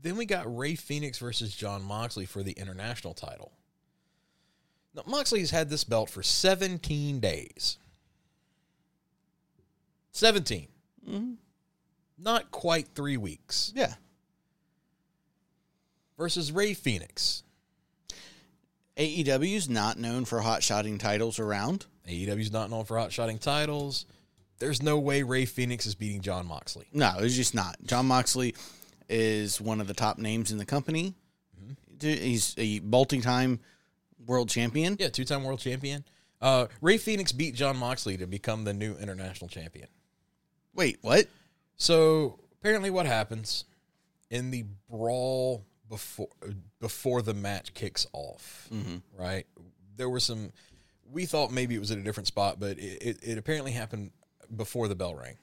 [0.03, 3.51] Then we got Rey Fenix versus Jon Moxley for the international title.
[4.97, 7.77] Now, Moxley has had this belt for 17 days.
[10.11, 10.67] 17.
[11.07, 11.33] Mm-hmm.
[12.17, 13.71] Not quite three weeks.
[13.75, 13.93] yeah.
[16.17, 17.43] Versus Rey Fenix.
[18.97, 21.85] AEW's not known for hot shotting titles around.
[22.09, 24.07] AEW's not known for hot shotting titles.
[24.57, 26.87] There's no way Rey Fenix is beating Jon Moxley.
[26.91, 27.77] No, it's just not.
[27.85, 28.55] Jon Moxley
[29.07, 31.13] is one of the top names in the company.
[31.99, 33.59] Dude, He's a multi-time
[34.27, 34.95] world champion.
[34.99, 36.05] Yeah, two time world champion.
[36.39, 39.87] Uh, Rey Fenix beat Jon Moxley to become the new international champion.
[40.75, 41.25] Wait, what?
[41.77, 43.65] So apparently, what happens
[44.29, 46.27] in the brawl before
[46.79, 48.67] before the match kicks off?
[49.17, 49.47] Right,
[49.95, 50.51] there were some.
[51.09, 54.11] We thought maybe it was at a different spot, but it, it, it apparently happened
[54.55, 55.37] before the bell rang.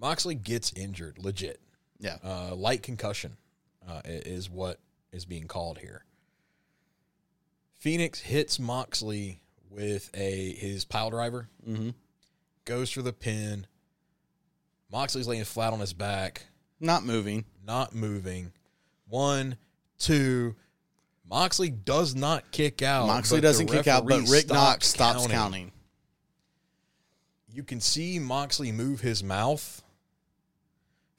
[0.00, 1.60] Moxley gets injured, legit.
[1.98, 2.16] Yeah.
[2.24, 3.36] Uh, light concussion
[3.86, 4.78] uh, is what
[5.12, 6.04] is being called here.
[7.80, 11.90] Fenix hits Moxley with a his pile driver, Mm-hmm.
[12.64, 13.66] goes for the pin.
[14.92, 16.46] Moxley's laying flat on his back,
[16.78, 17.44] Not moving.
[17.64, 18.52] not moving.
[19.08, 19.56] One,
[19.98, 20.54] two.
[21.28, 23.06] Moxley does not kick out.
[23.06, 25.30] Moxley doesn't kick out, but Rick Knox stops counting.
[25.36, 25.72] counting.
[27.52, 29.82] You can see Moxley move his mouth.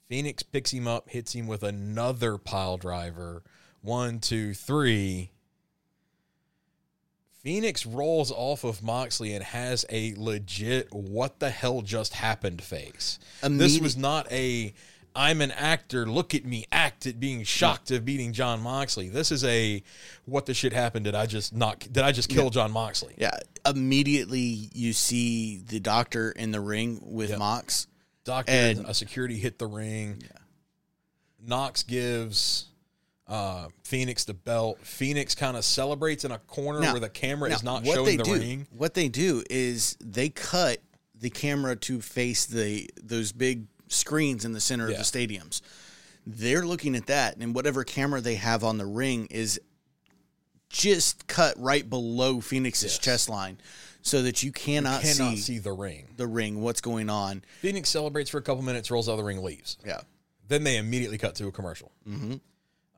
[0.10, 3.44] Fenix picks him up, hits him with another pile driver.
[3.82, 5.32] One, two, three.
[7.44, 13.18] Fenix rolls off of Moxley and has a legit what the hell just happened face.
[13.42, 14.74] this was not a
[15.14, 19.10] I'm an actor, look at me act at being shocked of beating Jon Moxley.
[19.10, 19.84] This is a
[20.26, 23.16] what the shit happened did I just not did I just kill Jon Moxley?
[23.18, 23.38] Yeah.
[23.66, 27.40] Immediately, you see the doctor in the ring with Yep.
[27.40, 27.88] Mox.
[28.24, 30.22] Doctor, And- a security hit the ring.
[31.44, 32.68] Knox gives
[33.32, 34.78] uh, Fenix the belt.
[34.84, 38.06] Fenix kind of celebrates in a corner Now- where the camera is not what showing
[38.06, 38.68] they the do, ring.
[38.70, 40.80] What they do is they cut
[41.16, 44.98] the camera to face the those big screens in the center Yeah.
[44.98, 45.62] of the stadiums.
[46.28, 49.60] They're looking at that, and whatever camera they have on the ring is
[50.70, 52.98] just cut right below Fenix's Yes.
[53.00, 53.58] chest line,
[54.02, 56.08] so that you cannot, Cannot see, see the ring.
[56.18, 56.62] the ring.
[56.62, 57.44] What's going on?
[57.62, 59.78] Fenix celebrates for a couple minutes, rolls out of the ring, leaves.
[59.86, 60.02] Yeah,
[60.48, 61.92] Then they immediately cut to a commercial.
[62.08, 62.36] Mm-hmm.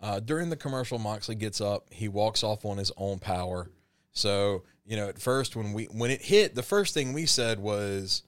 [0.04, 1.88] Uh, during the commercial, Moxley gets up.
[1.92, 3.70] He walks off on his own power.
[4.12, 7.58] So you know, at first when we when it hit, the first thing we said
[7.60, 8.22] was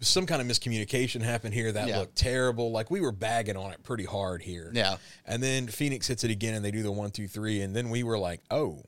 [0.00, 1.70] some kind of miscommunication happened here.
[1.72, 1.98] That Yeah.
[2.00, 2.70] looked terrible.
[2.72, 4.70] Like we were bagging on it pretty hard here.
[4.74, 4.96] yeah,
[5.26, 7.90] And then Fenix hits it again, and they do the one, two, three, and then
[7.90, 8.82] we were like, oh.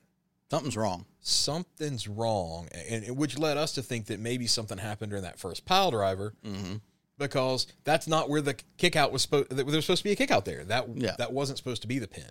[0.51, 1.05] something's wrong.
[1.21, 5.39] Something's wrong, and and- which led us to think that maybe something happened during that
[5.39, 6.77] first pile driver, Mm-hmm.
[7.19, 9.51] Because that's not where the kick out was supposed.
[9.51, 10.65] There was supposed to be a kick out there.
[10.65, 11.15] That Yeah.
[11.19, 12.31] that wasn't supposed to be the pin.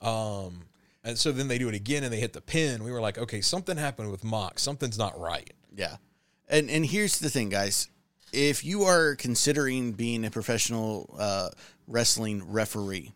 [0.00, 0.62] Um,
[1.04, 2.84] and so then they do it again, and they hit the pin.
[2.84, 4.62] We were like, okay, something happened with Mox.
[4.62, 5.52] Something's not right.
[5.74, 5.96] Yeah.
[6.48, 7.88] And and here's the thing, guys.
[8.32, 11.50] If you are considering being a professional uh,
[11.86, 13.12] wrestling referee,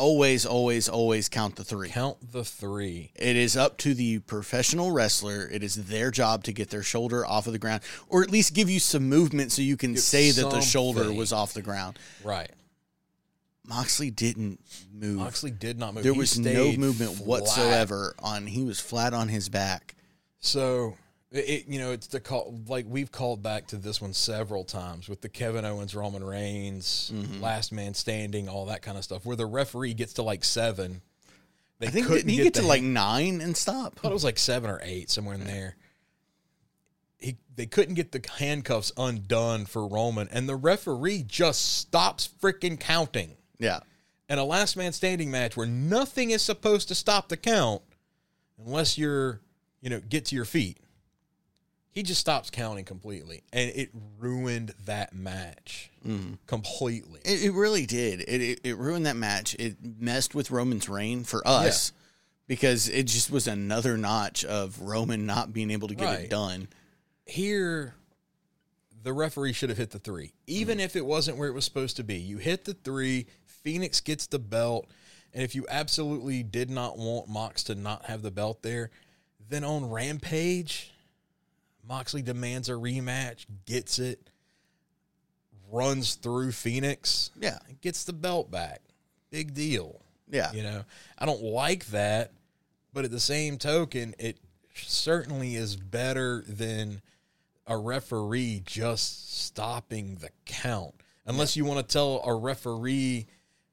[0.00, 1.90] always, always, always count the three.
[1.90, 3.12] Count the three.
[3.14, 5.46] It is up to the professional wrestler.
[5.48, 8.54] It is their job to get their shoulder off of the ground, or at least
[8.54, 11.98] give you some movement so you can say that the shoulder was off the ground.
[12.24, 12.50] Right.
[13.66, 14.58] Moxley didn't
[14.92, 15.18] move.
[15.18, 16.02] Moxley did not move.
[16.02, 17.26] there He was no movement flat.
[17.26, 18.46] whatsoever on.
[18.46, 19.94] He was flat on his back.
[20.40, 20.96] So
[21.32, 25.08] it, you know it's the call like we've called back to this one several times
[25.08, 27.40] with the Kevin Owens Roman Reigns Mm-hmm.
[27.42, 31.02] last man standing all that kind of stuff where the referee gets to like seven.
[31.78, 33.94] They I think couldn't didn't he get, to the like nine and stop?
[33.98, 35.76] I thought it was like seven or eight somewhere in there.
[37.18, 42.78] He they couldn't get the handcuffs undone for Roman, and the referee just stops freaking
[42.80, 43.36] counting.
[43.58, 43.80] Yeah,
[44.28, 47.82] And a last man standing match where nothing is supposed to stop the count
[48.64, 49.40] unless you're,
[49.82, 50.78] you know, get to your feet.
[51.92, 53.42] He just stops counting completely.
[53.52, 56.38] And it ruined that match mm.
[56.46, 57.20] completely.
[57.24, 58.20] it, it really did.
[58.20, 59.54] It, it it ruined that match.
[59.58, 61.92] It messed with Roman's reign for us
[62.46, 66.20] because it just was another notch of Roman not being able to get Right.
[66.20, 66.68] it done.
[67.26, 67.94] Here,
[69.02, 70.84] the referee should have hit the three, even mm.
[70.84, 72.18] if it wasn't where it was supposed to be.
[72.18, 74.88] You hit the three, Fenix gets the belt.
[75.32, 78.90] And if you absolutely did not want Mox to not have the belt there,
[79.48, 80.92] then on Rampage,
[81.90, 84.30] Moxley demands a rematch, gets it,
[85.72, 88.80] runs through Fenix, Yeah, and gets the belt back.
[89.30, 90.00] Big deal.
[90.30, 90.52] yeah.
[90.52, 90.84] You know,
[91.18, 92.32] I don't like that,
[92.92, 94.38] but at the same token, it
[94.72, 97.02] certainly is better than
[97.66, 100.94] a referee just stopping the count.
[101.26, 103.26] Unless you want to tell a referee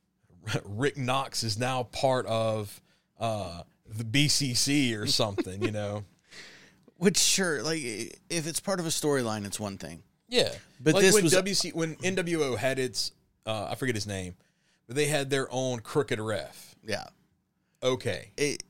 [0.66, 2.82] Rick Knox is now part of
[3.20, 6.04] uh, the BCC or something, you know.
[6.98, 10.04] Which sure, like if it's part of a storyline, it's one thing.
[10.30, 13.12] Yeah, But like this when was- WC when NWO had its
[13.46, 14.36] uh, I forget his name,
[14.88, 16.76] but they had their own crooked ref.
[16.84, 17.06] Yeah,
[17.84, 18.64] Okay, it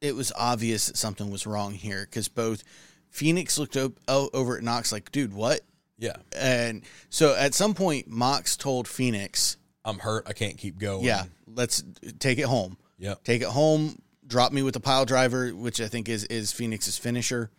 [0.00, 2.64] it was obvious that something was wrong here because both
[3.10, 5.60] Fenix looked op- over at Knox like, dude, what?
[5.98, 10.24] yeah, And so at some point, Mox told Fenix, I'm hurt.
[10.26, 11.04] I can't keep going.
[11.04, 11.84] "Yeah, let's
[12.18, 12.76] take it home.
[12.98, 13.14] Yeah.
[13.24, 14.00] Take it home.
[14.32, 17.50] Drop me with the pile driver, which I think is is Fenix's finisher.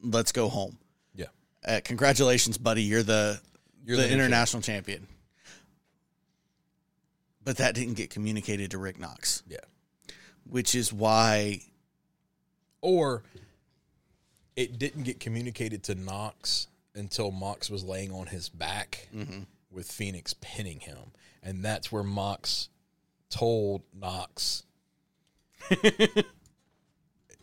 [0.00, 0.78] Let's go home.
[1.12, 1.26] Yeah.
[1.66, 2.84] Uh, congratulations, buddy.
[2.84, 3.40] You're the
[3.84, 5.08] You're the, the international champion.
[7.42, 9.58] But that didn't get communicated to Rick Knox, Yeah.
[10.48, 11.62] which is why
[12.80, 13.24] Or
[14.54, 19.08] it didn't get communicated to Knox until Mox was laying on his back
[19.68, 21.10] with Fenix pinning him.
[21.42, 22.68] And that's where Mox
[23.30, 24.62] told Knox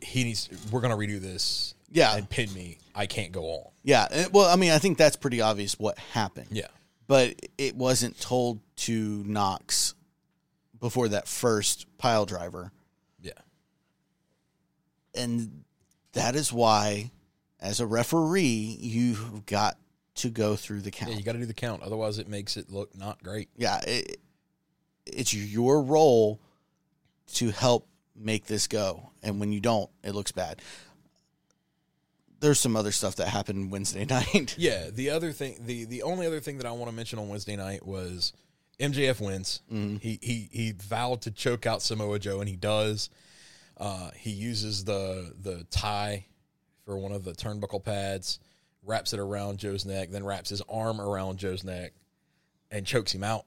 [0.01, 2.15] he needs we're gonna redo this Yeah.
[2.15, 2.77] and pin me.
[2.95, 3.71] I can't go on.
[3.83, 6.49] Yeah, well, I mean, I think that's pretty obvious what happened.
[6.51, 6.67] Yeah.
[7.07, 9.95] But it wasn't told to Knox
[10.79, 12.71] before that first pile driver.
[13.21, 13.31] Yeah.
[15.15, 15.63] And
[16.13, 17.11] that is why,
[17.59, 19.77] as a referee, you've got
[20.15, 21.11] to go through the count.
[21.11, 21.81] Yeah, you gotta do the count.
[21.83, 23.49] Otherwise it makes it look not great.
[23.55, 24.17] Yeah, it,
[25.05, 26.39] it's your role
[27.35, 29.11] to help make this go.
[29.23, 30.61] And when you don't, it looks bad.
[32.39, 34.55] There's some other stuff that happened Wednesday night.
[34.57, 37.29] Yeah, the other thing, the the only other thing that I want to mention on
[37.29, 38.33] Wednesday night was
[38.79, 39.61] MJF wins.
[39.69, 43.09] He he he vowed to choke out Samoa Joe, and he does.
[43.77, 46.25] Uh, he uses the the tie
[46.85, 48.39] for one of the turnbuckle pads,
[48.83, 51.93] wraps it around Joe's neck, then wraps his arm around Joe's neck,
[52.71, 53.45] and chokes him out.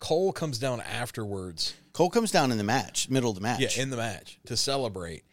[0.00, 3.58] Cole comes down afterwards Cole comes down in the match, middle of the match.
[3.58, 5.24] yeah, in the match to celebrate.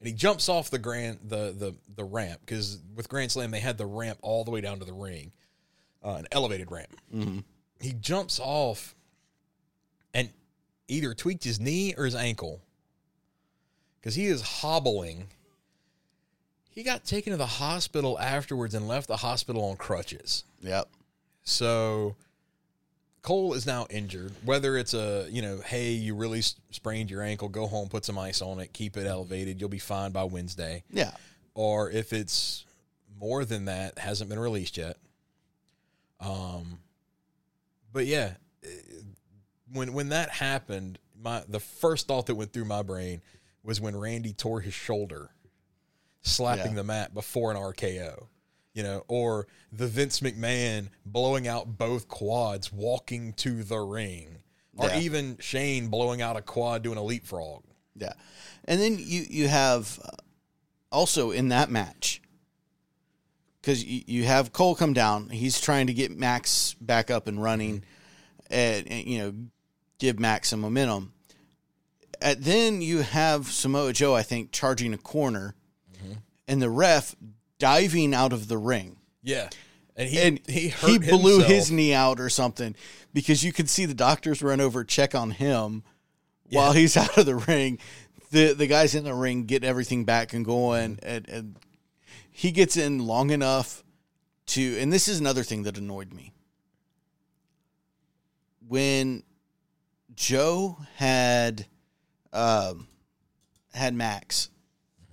[0.00, 3.60] And he jumps off the grand the the the ramp because with Grand Slam they
[3.60, 5.32] had the ramp all the way down to the ring,
[6.02, 6.96] uh, an elevated ramp.
[7.78, 8.94] He jumps off,
[10.14, 10.30] and
[10.88, 12.62] either tweaked his knee or his ankle
[14.00, 15.26] because he is hobbling.
[16.70, 20.44] He got taken to the hospital afterwards and left the hospital on crutches.
[20.62, 20.88] Yep.
[21.42, 22.16] So
[23.24, 24.32] Cole is now injured.
[24.44, 28.18] Whether it's a, you know, hey, you really sprained your ankle, go home, put some
[28.18, 30.84] ice on it, keep it elevated, you'll be fine by Wednesday.
[30.92, 31.10] Yeah.
[31.54, 32.66] Or if it's
[33.18, 34.98] more than that, hasn't been released yet.
[36.20, 36.78] Um,
[37.94, 38.68] but yeah, eh,
[39.72, 43.22] when when that happened, my the first thought that went through my brain
[43.62, 45.30] was when Randy tore his shoulder,
[46.20, 46.74] slapping Yeah.
[46.74, 48.26] the mat before an RKO,
[48.74, 54.38] you know, or the Vince McMahon blowing out both quads, walking to the ring,
[54.76, 54.98] or Yeah.
[55.00, 57.62] even Shane blowing out a quad doing a leapfrog.
[57.96, 58.12] Yeah.
[58.64, 60.10] And then you you have uh,
[60.90, 62.20] also in that match
[63.60, 65.30] because you, you have Cole come down.
[65.30, 67.84] He's trying to get Max back up and running.
[68.50, 69.34] and, and, you know
[69.98, 71.12] give Max some momentum.
[72.20, 75.54] And then you have Samoa Joe, I think, charging a corner,
[76.48, 77.14] and the ref
[77.58, 79.48] diving out of the ring Yeah,
[79.96, 81.46] and he and he he, blew himself.
[81.52, 82.74] his knee out or something
[83.12, 85.82] because you could see the doctors run over check on him
[86.50, 87.78] while he's out of the ring.
[88.30, 91.56] The the guys in the ring get everything back and going, and, and
[92.30, 93.84] he gets in long enough
[94.46, 94.78] to.
[94.78, 96.32] And this is another thing that annoyed me
[98.66, 99.22] when
[100.14, 101.66] Joe had
[102.32, 102.88] um,
[103.72, 104.50] had Max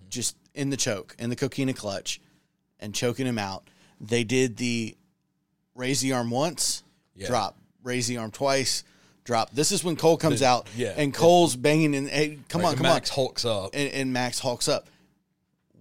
[0.10, 2.20] just in the choke in the coquina clutch
[2.82, 3.64] and choking him out.
[4.00, 4.98] They did the
[5.76, 6.84] raise the arm once,
[7.16, 7.28] Yeah.
[7.28, 8.84] drop, raise the arm twice,
[9.24, 9.52] drop.
[9.52, 10.94] This is when Cole comes The- out, yeah.
[10.98, 14.14] and Cole's banging and hey, come Right, on, come Max on, hulks up and, and
[14.14, 14.88] Max hulks up.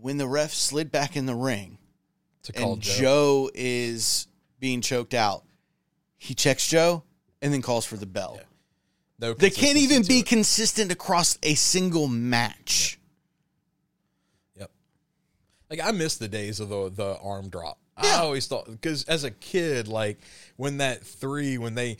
[0.01, 1.79] When the ref slid back in the ring
[2.45, 2.95] to call and Joe.
[2.99, 3.51] Joe.
[3.55, 4.27] is
[4.59, 5.45] being choked out,
[6.19, 7.03] he checks Joe
[7.43, 8.35] and then calls for the bell.
[8.37, 8.45] Yeah.
[9.19, 10.27] No They can't even be it.
[10.27, 12.99] consistent across a single match.
[15.71, 17.79] Like I miss the days of the the arm drop.
[17.97, 20.19] I always thought because as a kid, like
[20.57, 21.97] when that three, when they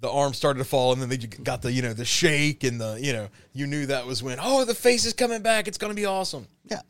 [0.00, 2.80] the arm started to fall and then they got the you know the shake and
[2.80, 5.76] the you know you knew that was when oh the face is coming back it's
[5.76, 6.80] gonna be awesome Yeah.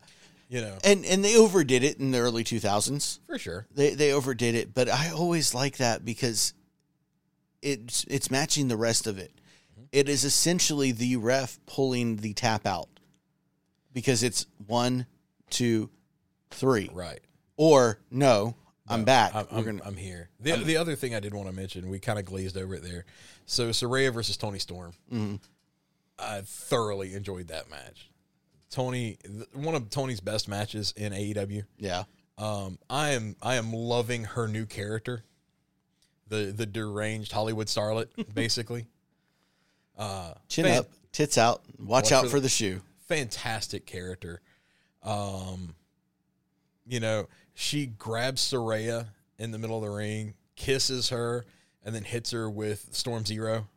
[0.48, 3.18] you know And and they overdid it in the early 2000s.
[3.26, 6.54] for sure They they overdid it, but I always like that because
[7.62, 9.32] it's it's matching the rest of it.
[9.72, 9.86] Mm-hmm.
[9.92, 12.88] It is essentially the ref pulling the tap out
[13.92, 15.06] because it's one,
[15.50, 15.90] two,
[16.50, 17.20] three, right.
[17.56, 18.54] or no,
[18.88, 19.34] I'm back.
[19.34, 20.28] I'm, I'm, gonna I'm here.
[20.40, 22.82] The, the other thing I did want to mention, we kind of glazed over it
[22.82, 23.04] there.
[23.46, 24.92] So Saraya versus Toni Storm.
[25.12, 25.36] Mm-hmm.
[26.18, 28.10] I thoroughly enjoyed that match.
[28.70, 29.18] Toni,
[29.54, 31.64] one of Toni's best matches in AEW.
[31.78, 32.04] yeah.
[32.38, 35.24] Um, I am I am loving her new character,
[36.28, 38.86] the the deranged Hollywood starlet, basically.
[39.98, 41.62] Uh, Chin fan- up, tits out.
[41.78, 42.80] Watch, Watch out for for the- the shoe.
[43.08, 44.40] fantastic character.
[45.02, 45.74] Um,
[46.90, 51.46] you know, she grabs Saraya in the middle of the ring, kisses her,
[51.84, 53.68] and then hits her with Storm Zero.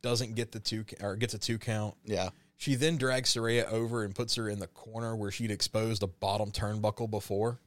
[0.00, 1.94] Doesn't get the two or gets a two count.
[2.04, 2.30] Yeah.
[2.56, 6.06] She then drags Saraya over and puts her in the corner where she'd exposed a
[6.06, 7.60] bottom turnbuckle before.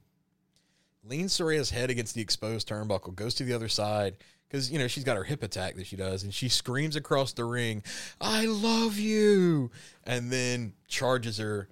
[1.04, 4.18] Leans Saraya's head against the exposed turnbuckle, goes to the other side
[4.48, 7.34] because you know she's got her hip attack that she does, and she screams across
[7.34, 7.84] the ring,
[8.20, 9.70] "I love you!"
[10.04, 11.70] and then charges her.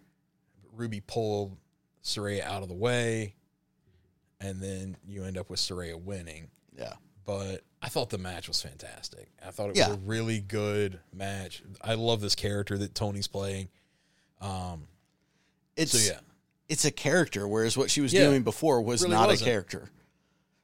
[0.72, 1.57] Ruby pulled
[2.03, 3.35] Saraya out of the way,
[4.39, 6.93] and then you end up with Saraya winning Yeah.
[7.25, 9.29] but I thought the match was fantastic.
[9.45, 9.89] I thought it Yeah.
[9.89, 11.61] was a really good match.
[11.81, 13.69] I love this character that Toni's playing.
[14.41, 14.87] Um,
[15.75, 16.19] It's so yeah,
[16.67, 18.25] it's a character, whereas what she was Yeah.
[18.25, 19.47] doing before was Really not wasn't.
[19.47, 19.89] a character.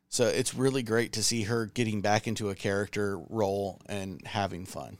[0.09, 4.65] So it's really great to see her getting back into a character role and having
[4.65, 4.97] fun.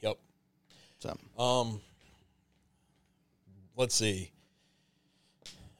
[0.00, 0.18] yep.
[1.00, 1.80] So Um,
[3.76, 4.30] let's see.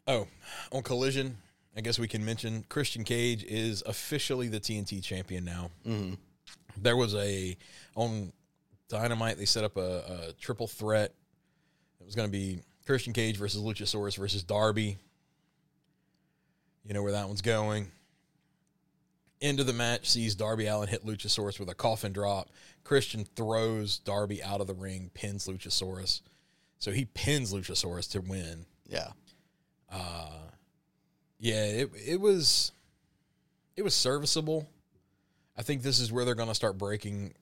[0.07, 0.27] Oh,
[0.73, 1.39] on Collision,
[1.77, 5.71] I guess we can mention Christian Cage is officially the TNT champion now.
[5.87, 6.19] mhm.
[6.77, 7.57] There was a
[7.95, 8.33] on
[8.89, 9.39] Dynamite.
[9.39, 11.13] They set up a, a triple threat.
[12.01, 14.99] It was going to be Christian Cage versus Luchasaurus versus Darby.
[16.85, 17.87] You know where that one's going.
[19.41, 22.51] End of the match sees Darby Allin hit Luchasaurus with a coffin drop.
[22.83, 26.21] Christian throws Darby out of the ring, pins Luchasaurus.
[26.79, 28.67] So he pins Luchasaurus to win.
[28.87, 29.09] yeah,
[29.95, 30.29] Uh,
[31.39, 32.73] yeah, it it was
[33.77, 34.69] it was serviceable.
[35.57, 37.35] I think this is where they're going to start breaking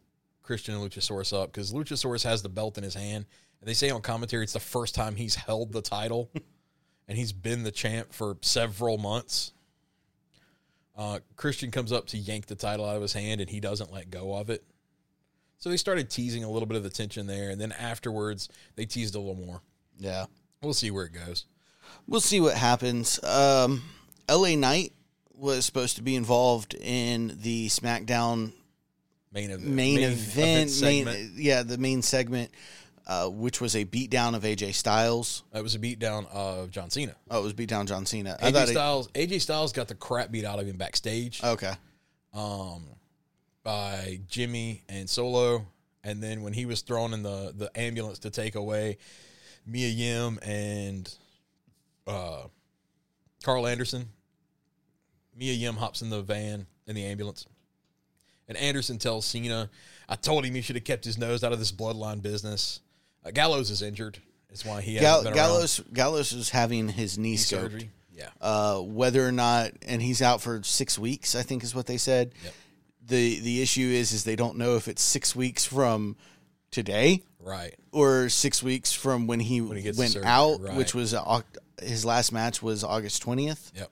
[0.42, 3.24] Christian and Luchasaurus up because Luchasaurus has the belt in his hand,
[3.60, 6.30] and they say on commentary it's the first time he's held the title,
[7.08, 9.52] and he's been the champ for several months.
[10.94, 13.90] Uh, Christian comes up to yank the title out of his hand, and he doesn't
[13.90, 14.62] let go of it.
[15.56, 18.84] So they started teasing a little bit of the tension there, and then afterwards they
[18.84, 19.62] teased a little more.
[19.98, 20.26] yeah.
[20.60, 21.46] We'll see where it goes.
[22.06, 23.22] We'll see what happens.
[23.22, 23.82] Um,
[24.28, 24.56] L.A.
[24.56, 24.92] Knight
[25.34, 28.52] was supposed to be involved in the SmackDown
[29.32, 32.50] Main, ev- main, event, main yeah, the main segment,
[33.06, 35.42] uh, which was a beatdown of AJ Styles.
[35.52, 37.16] That was a beatdown of John Cena.
[37.30, 38.36] Oh, it was beatdown John Cena.
[38.42, 41.72] AJ thought it- Styles, AJ Styles got the crap beat out of him backstage okay,
[42.34, 42.84] um,
[43.62, 45.66] by Jimmy and Solo,
[46.04, 48.98] and then when he was thrown in the the ambulance to take away
[49.66, 51.12] Mia Yim and
[52.06, 52.44] uh,
[53.44, 54.08] Karl Anderson,
[55.36, 57.46] Mia Yim hops in the van in the ambulance,
[58.48, 59.70] and Anderson tells Cena,
[60.08, 62.80] "I told him he should have kept his nose out of this bloodline business."
[63.24, 64.18] Uh, Gallows is injured.
[64.48, 65.34] That's why he around.
[65.34, 67.90] Gallows Gallows is having his knee Knee surgery.
[68.12, 68.28] Yeah.
[68.40, 71.96] Uh, whether or not, and he's out for six weeks, I think is what they
[71.96, 72.32] said.
[72.44, 72.54] Yep.
[73.06, 76.16] the the issue is is they don't know if it's six weeks from
[76.70, 77.74] today Right.
[77.90, 80.76] or six weeks from when he, he went surgery, out, right.
[80.76, 81.14] which was
[81.82, 83.72] his last match was August twentieth.
[83.76, 83.90] Yep.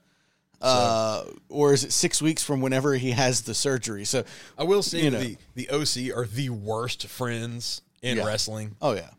[0.61, 4.05] Uh, or is it six weeks from whenever he has the surgery?
[4.05, 4.23] So,
[4.59, 5.19] I will say You know.
[5.19, 8.25] the the OC are the worst friends in Yeah.
[8.25, 8.75] wrestling.
[8.81, 9.09] oh yeah,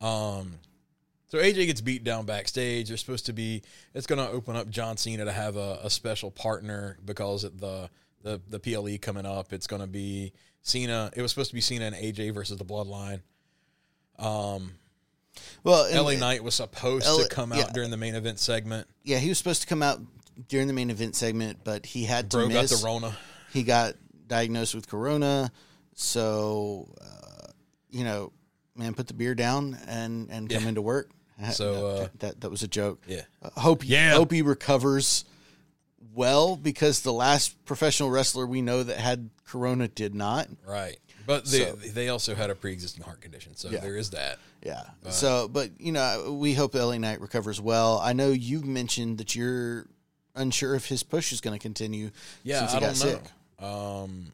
[0.00, 0.58] Um,
[1.28, 2.88] so AJ gets beat down backstage.
[2.88, 5.90] They're supposed to be it's going to open up John Cena to have a, a
[5.90, 7.90] special partner because at the
[8.22, 10.32] the the PLE coming up, it's going to be
[10.62, 11.10] Cena.
[11.14, 13.20] It was supposed to be Cena and AJ versus the Bloodline.
[14.18, 14.72] Um,
[15.64, 17.70] well, and- LA Knight was supposed L- to come out yeah.
[17.72, 18.86] during the main event segment.
[19.04, 20.00] yeah, he was supposed to come out
[20.48, 22.80] during the main event segment, but he had to Bro got miss.
[22.80, 23.16] the Rona.
[23.52, 23.94] he got
[24.26, 25.50] diagnosed with corona,
[25.94, 27.48] so uh,
[27.90, 28.32] you know,
[28.76, 31.10] man, put the beer down and and come into work.
[31.52, 33.02] So, No, uh, that that was a joke.
[33.06, 33.22] Yeah.
[33.42, 34.12] Uh, hope Yeah.
[34.14, 35.24] hope he recovers
[36.14, 40.48] well because the last professional wrestler we know that had corona did not.
[40.66, 40.98] Right.
[41.30, 43.54] But they, So- they also had a pre existing heart condition.
[43.56, 43.78] So Yeah.
[43.80, 44.38] there is that.
[44.64, 44.82] Yeah.
[45.10, 47.98] so, but you know, we hope LA Knight recovers well.
[48.02, 49.86] I know you've mentioned that you're
[50.34, 52.10] unsure if his push is going to continue.
[52.42, 53.22] Yeah, since he I got don't sick.
[53.60, 53.66] know.
[53.66, 54.32] Um,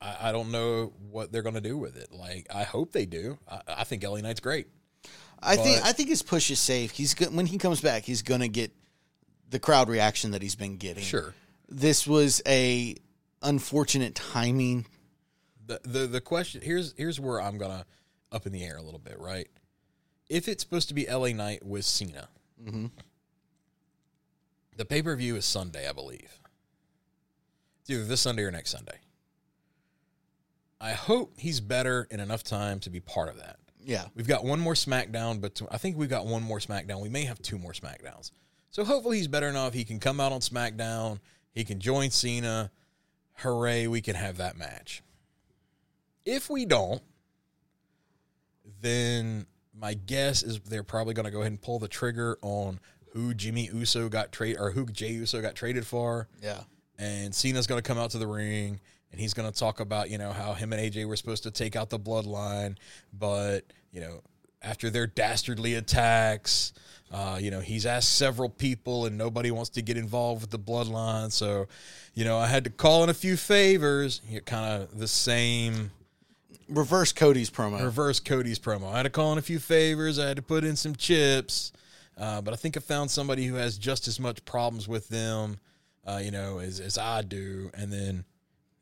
[0.00, 2.12] I, I don't know what they're going to do with it.
[2.12, 3.38] Like, I hope they do.
[3.50, 4.68] I, I think LA Knight's great.
[5.42, 6.92] I think I think his push is safe.
[6.92, 8.72] He's go- when he comes back, he's going to get
[9.50, 11.02] the crowd reaction that he's been getting.
[11.02, 11.34] Sure.
[11.68, 12.94] This was a
[13.42, 14.86] unfortunate timing.
[15.66, 17.84] The the the question here's here's where I'm gonna
[18.32, 19.48] up in the air a little bit, right?
[20.28, 22.28] If it's supposed to be LA Knight with Cena,
[22.62, 22.90] Mhm.
[24.76, 26.40] the pay per view is Sunday, I believe.
[27.80, 28.98] It's either this Sunday or next Sunday.
[30.80, 33.58] I hope he's better in enough time to be part of that.
[33.80, 34.08] Yeah.
[34.14, 37.00] We've got one more SmackDown, but I think we've got one more SmackDown.
[37.00, 38.30] We may have two more SmackDowns.
[38.72, 39.72] So hopefully he's better enough.
[39.74, 41.20] He can come out on SmackDown.
[41.52, 42.70] He can join Cena.
[43.36, 45.02] Hooray, we can have that match.
[46.26, 47.00] If we don't,
[48.80, 49.46] then
[49.78, 52.80] my guess is they're probably going to go ahead and pull the trigger on
[53.12, 56.60] who Jimmy Uso got traded or who Jay Uso got traded for Yeah.
[56.98, 58.80] and Cena's going to come out to the ring
[59.12, 61.50] and he's going to talk about, you know, how him and AJ were supposed to
[61.50, 62.76] take out the bloodline,
[63.12, 64.20] but, you know,
[64.62, 66.72] after their dastardly attacks,
[67.12, 70.58] uh, you know, he's asked several people and nobody wants to get involved with the
[70.58, 71.30] bloodline.
[71.30, 71.68] So,
[72.14, 74.20] you know, I had to call in a few favors.
[74.28, 75.92] You kind of the same
[76.68, 77.82] Reverse Cody's promo.
[77.82, 78.92] reverse Cody's promo.
[78.92, 80.18] I had to call in a few favors.
[80.18, 81.72] I had to put in some chips,
[82.18, 85.58] uh, but I think I found somebody who has just as much problems with them,
[86.06, 87.70] uh, you know, as as I do.
[87.74, 88.24] And then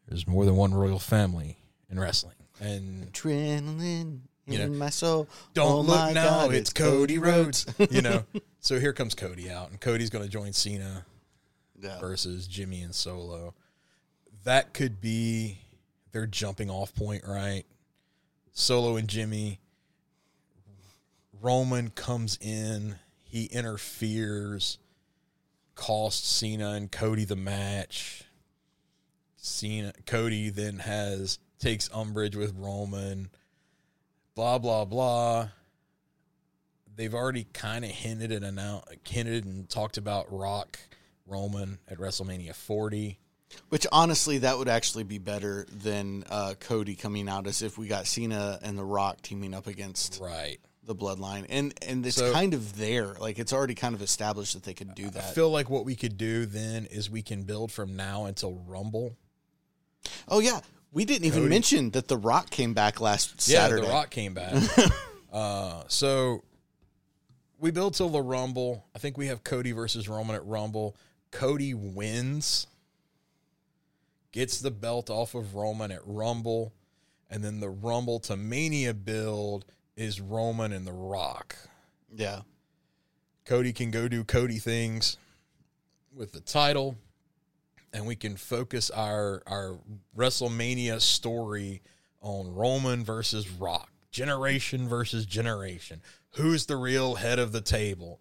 [0.08, 1.58] there's more than one royal family
[1.90, 5.28] in wrestling, and Adrenaline You in my soul.
[5.52, 7.66] don't Oh look now, God, it's Cody Rhodes.
[7.90, 8.24] you know,
[8.60, 11.04] so here comes Cody out, and Cody's going to join Cena
[11.80, 11.98] Yeah.
[12.00, 13.52] versus Jimmy and Solo.
[14.44, 15.58] That could be
[16.12, 17.64] their jumping off point, right?
[18.54, 19.58] Solo and Jimmy.
[21.42, 22.94] Roman comes in,
[23.24, 24.78] he interferes,
[25.74, 28.22] costs Cena and Cody the match.
[29.36, 33.28] Cena Cody then has takes umbrage with Roman.
[34.36, 35.48] Blah blah blah.
[36.96, 40.78] They've already kind of hinted and announced, hinted and talked about Rock
[41.26, 43.18] Roman at WrestleMania 40.
[43.68, 47.86] Which honestly, that would actually be better than uh, Cody coming out as if we
[47.88, 50.58] got Cena and The Rock teaming up against Right.
[50.84, 53.14] the Bloodline, and and it's So- kind of there.
[53.14, 55.24] Like it's already kind of established that they could do that.
[55.24, 58.54] I feel like what we could do then is we can build from now until
[58.66, 59.16] Rumble.
[60.28, 60.60] oh yeah,
[60.92, 63.82] we didn't even Cody- mention that The Rock came back last Yeah, Saturday.
[63.86, 64.54] The Rock came back.
[65.32, 66.44] uh, so
[67.58, 68.84] we build till the Rumble.
[68.94, 70.96] I think we have Cody versus Roman at Rumble.
[71.30, 72.66] Cody wins,
[74.34, 76.74] gets the belt off of Roman at Rumble,
[77.30, 79.64] and then the Rumble to Mania build
[79.96, 81.56] is Roman and The Rock.
[82.12, 82.40] Yeah,
[83.44, 85.18] Cody can go do Cody things
[86.12, 86.96] with the title,
[87.92, 89.78] and we can focus our our
[90.16, 91.80] WrestleMania story
[92.20, 96.02] on Roman versus Rock, generation versus generation.
[96.30, 98.20] Who's the real head of the table?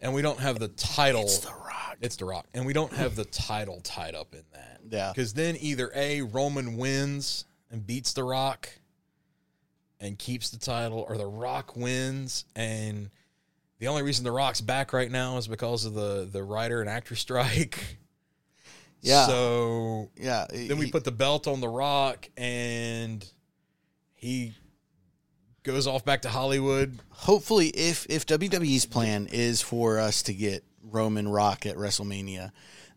[0.00, 1.22] And we don't have the title.
[1.22, 1.96] it's The Rock.
[2.00, 4.80] It's the Rock, and we don't have the title tied up in that.
[4.90, 5.12] Yeah.
[5.14, 8.70] because then either a Roman wins and beats the Rock,
[10.00, 13.10] and keeps the title, or the Rock wins and
[13.80, 16.88] the only reason the Rock's back right now is because of the the writer and
[16.90, 17.98] actor strike.
[19.00, 19.26] Yeah.
[19.28, 23.24] So Yeah, then we put the belt on the Rock, and
[24.16, 24.54] he
[25.72, 26.98] goes off back to Hollywood.
[27.10, 32.50] hopefully if if WWE's plan is for us to get Roman Rock at WrestleMania,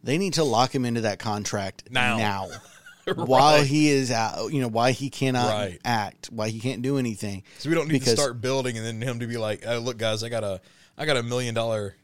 [0.04, 2.18] they need to lock him into that contract Now.
[2.18, 2.48] Now,
[3.16, 5.80] while he is out, you know, why he cannot Right.
[5.84, 7.44] act, why he can't do anything.
[7.60, 9.80] So we don't need Because- to start building and then him to be like, oh,
[9.80, 10.62] "Look, guys, I got a,
[10.98, 11.96] I got a million dollar,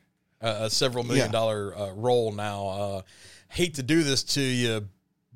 [0.41, 1.31] uh, a several million Yeah.
[1.31, 2.67] dollar uh, role now.
[2.67, 3.01] Uh,
[3.49, 4.87] hate to do this to you,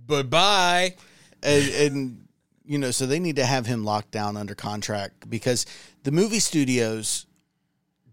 [0.06, 0.96] but bye."
[1.44, 2.28] and, and
[2.72, 5.66] you know, so they need to have him locked down under contract because
[6.04, 7.26] the movie studios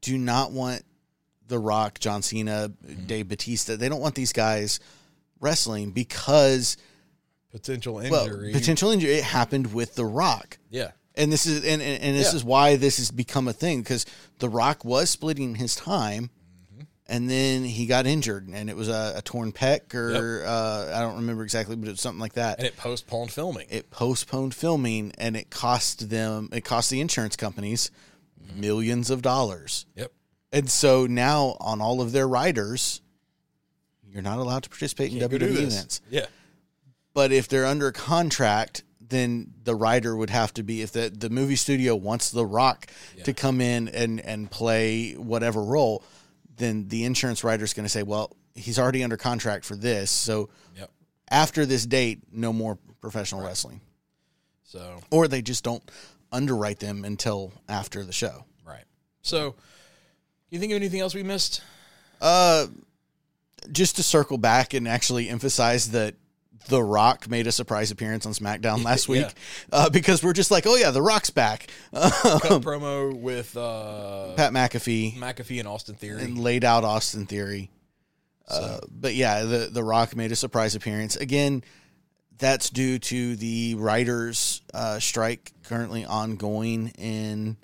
[0.00, 0.82] do not want
[1.46, 3.06] The Rock, John Cena, Mm-hmm.
[3.06, 3.76] Dave Batista.
[3.76, 4.80] They don't want these guys
[5.40, 6.76] wrestling because
[7.52, 8.10] Potential injury.
[8.10, 9.12] well, potential injury.
[9.14, 10.58] It happened with The Rock.
[10.70, 10.90] yeah.
[11.14, 12.36] and this is and, and, and this Yeah.
[12.36, 14.04] is why this has become a thing because
[14.40, 16.30] the rock was splitting his time.
[17.08, 21.00] And then he got injured and it was a, a torn pec or uh, i
[21.00, 22.58] don't remember exactly but it was something like that.
[22.58, 23.66] And it postponed filming.
[23.70, 27.90] it postponed filming and it cost them it cost the insurance companies
[28.54, 29.86] millions of dollars.
[29.96, 30.12] Yep.
[30.52, 33.00] and so now on all of their riders
[34.10, 36.00] you're not allowed to participate in Can't WWE events.
[36.10, 36.26] Yeah.
[37.12, 41.30] but if they're under contract, then the writer would have to be if the the
[41.30, 42.86] movie studio wants The Rock
[43.24, 46.02] to come in and and play whatever role,
[46.58, 50.10] then the insurance writer is going to say, well, he's already under contract for this,
[50.10, 50.90] so Yep.
[51.30, 53.80] after this date, no more professional wrestling,
[54.64, 55.88] So or they just don't
[56.32, 58.44] underwrite them until after the show.
[58.66, 58.84] right.
[59.22, 59.54] So,
[60.50, 61.62] you think of anything else we missed?
[62.20, 62.66] Uh,
[63.72, 66.14] just to circle back and actually emphasize that
[66.68, 69.12] The Rock made a surprise appearance on SmackDown last Yeah.
[69.26, 69.34] week
[69.72, 71.68] uh, because we're just like, oh yeah, The Rock's back.
[71.94, 76.22] Promo with uh, Pat McAfee McAfee and Austin Theory.
[76.22, 77.70] and laid out Austin Theory.
[78.46, 81.62] Uh, but yeah, the The Rock made a surprise appearance again.
[82.38, 87.56] That's due to the writers' uh, strike currently ongoing in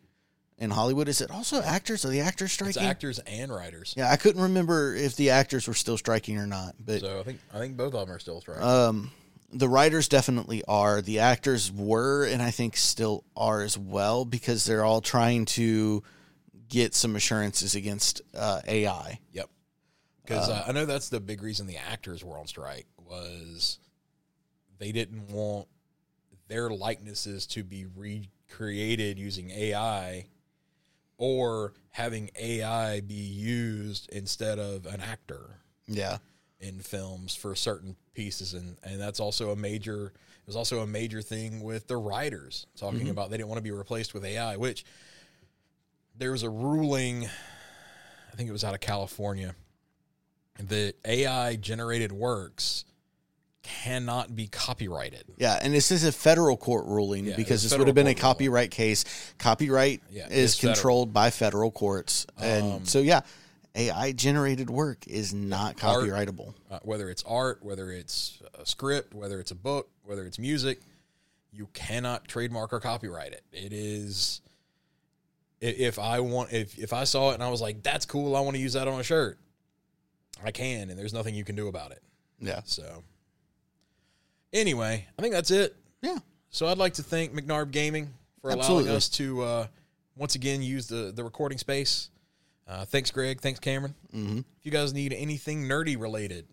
[0.58, 1.08] in Hollywood.
[1.08, 2.04] Is it also actors?
[2.04, 2.82] Are the actors it's striking?
[2.82, 3.94] actors and writers.
[3.96, 6.74] yeah, I couldn't remember if the actors were still striking or not.
[6.78, 8.62] But So I think I think both of them are still striking.
[8.64, 9.10] um,
[9.52, 11.00] the writers definitely are.
[11.00, 16.02] The actors were, and I think still are as well, because they're all trying to
[16.68, 19.20] get some assurances against uh, AI.
[19.32, 19.48] Yep.
[20.22, 23.78] Because uh, I know that's the big reason the actors were on strike was
[24.78, 25.68] they didn't want
[26.48, 30.26] their likenesses to be recreated using AI
[31.16, 36.18] or having AI be used instead of an actor Yeah.
[36.60, 40.86] in films for certain pieces and and that's also a major it was also a
[40.86, 43.10] major thing with the writers talking mm-hmm.
[43.10, 44.84] about they didn't want to be replaced with AI which
[46.16, 47.26] there was a ruling
[48.32, 49.54] I think it was out of California
[50.58, 52.84] that AI generated works
[53.64, 55.24] cannot be copyrighted.
[55.36, 58.14] Yeah, and this is a federal court ruling Yeah, because this would have been a
[58.14, 58.34] court ruling.
[58.34, 59.04] copyright case.
[59.38, 60.70] Copyright Yeah, is it's federal.
[60.70, 63.22] Um, controlled by federal courts, and so yeah,
[63.74, 66.54] AI generated work is not Art- copyrightable.
[66.70, 70.80] Uh, whether it's art, whether it's a script, whether it's a book, whether it's music,
[71.50, 73.42] you cannot trademark or copyright it.
[73.52, 74.40] It is
[75.60, 78.40] if I want if if I saw it and I was like that's cool, I
[78.40, 79.38] want to use that on a shirt.
[80.44, 82.02] I can and there's nothing you can do about it.
[82.40, 83.02] Yeah, So
[84.54, 85.76] anyway, I think that's it.
[86.00, 86.18] yeah,
[86.50, 89.66] So I'd like to thank McNarb Gaming for allowing us to uh,
[90.16, 92.08] once again use the the recording space.
[92.66, 93.40] Uh, thanks, Greg.
[93.42, 93.94] Thanks, Cameron.
[94.10, 96.46] hmm If you guys need anything nerdy related,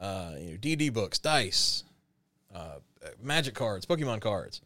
[0.00, 1.84] uh, you know, D&D books, dice,
[2.54, 2.76] uh,
[3.22, 4.62] magic cards, Pokemon cards,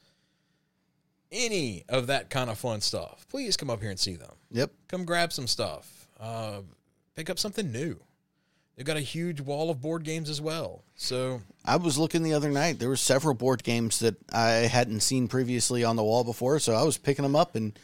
[1.32, 4.30] any of that kind of fun stuff, please come up here and see them.
[4.50, 4.70] yep.
[4.88, 6.06] Come grab some stuff.
[6.20, 6.60] Uh,
[7.16, 7.98] pick up something new.
[8.78, 10.84] They've got a huge wall of board games as well.
[10.94, 12.78] So I was looking the other night.
[12.78, 16.74] There were several board games that I hadn't seen previously on the wall before, so
[16.74, 17.76] I was picking them up and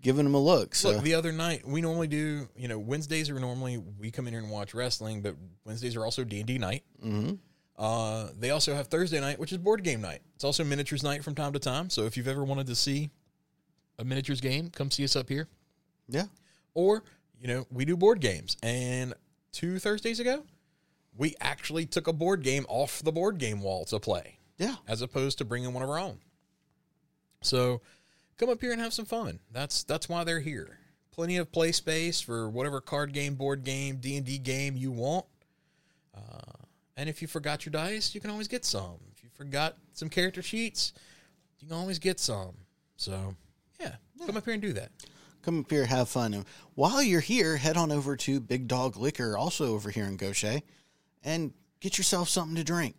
[0.00, 0.76] giving them a look.
[0.76, 2.48] So Look, the other night we normally do.
[2.56, 5.34] You know, Wednesdays are normally we come in here and watch wrestling, but
[5.64, 6.84] Wednesdays are also D and D night.
[7.02, 7.32] hmm
[7.76, 10.20] Uh, they also have Thursday night, which is board game night.
[10.36, 11.90] It's also miniatures night from time to time.
[11.90, 13.10] So if you've ever wanted to see
[13.98, 15.48] a miniatures game, come see us up here.
[16.08, 16.26] yeah,
[16.74, 17.02] Or
[17.40, 18.56] you know, we do board games.
[18.62, 19.14] And
[19.58, 20.44] two Thursdays ago,
[21.16, 25.02] we actually took a board game off the board game wall to play, yeah, as
[25.02, 26.20] opposed to bringing one of our own.
[27.42, 27.80] So
[28.36, 29.40] come up here and have some fun.
[29.50, 30.78] That's that's why they're here.
[31.10, 34.92] Plenty of play space for whatever card game, board game, D and D game you
[34.92, 35.26] want.
[36.16, 36.62] Uh,
[36.96, 39.00] and if you forgot your dice, you can always get some.
[39.12, 40.92] If you forgot some character sheets,
[41.58, 42.54] you can always get some.
[42.96, 43.34] So
[43.80, 44.92] yeah, come up here and do that.
[45.48, 46.34] Come up here, have fun.
[46.34, 46.44] And
[46.74, 50.60] while you're here, head on over to Big Dog Liquor, also over here in Gautier,
[51.24, 52.96] and get yourself something to drink.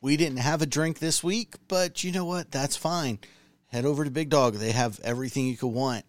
[0.00, 2.50] We didn't have a drink this week, but you know what?
[2.50, 3.20] That's fine.
[3.68, 4.54] Head over to Big Dog.
[4.54, 6.04] They have everything you could want.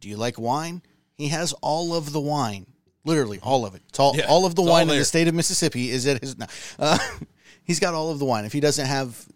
[0.00, 0.82] Do you like wine?
[1.14, 2.66] He has all of the wine.
[3.02, 3.82] Literally all of it.
[3.88, 6.36] It's all, Yeah, all of the wine in the state of Mississippi is at his.
[6.36, 6.44] No.
[6.78, 6.98] Uh,
[7.64, 8.44] he's got all of the wine.
[8.44, 9.26] If he doesn't have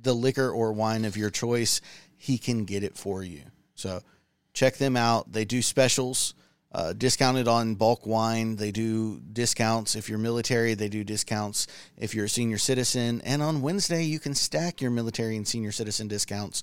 [0.00, 1.80] the liquor or wine of your choice,
[2.16, 3.42] he can get it for you.
[3.74, 4.02] So
[4.52, 5.32] check them out.
[5.32, 6.34] They do specials,
[6.72, 8.56] uh, discounted on bulk wine.
[8.56, 10.74] They do discounts if you're military.
[10.74, 11.66] They do discounts
[11.96, 13.20] if you're a senior citizen.
[13.24, 16.62] And on Wednesday, you can stack your military and senior citizen discounts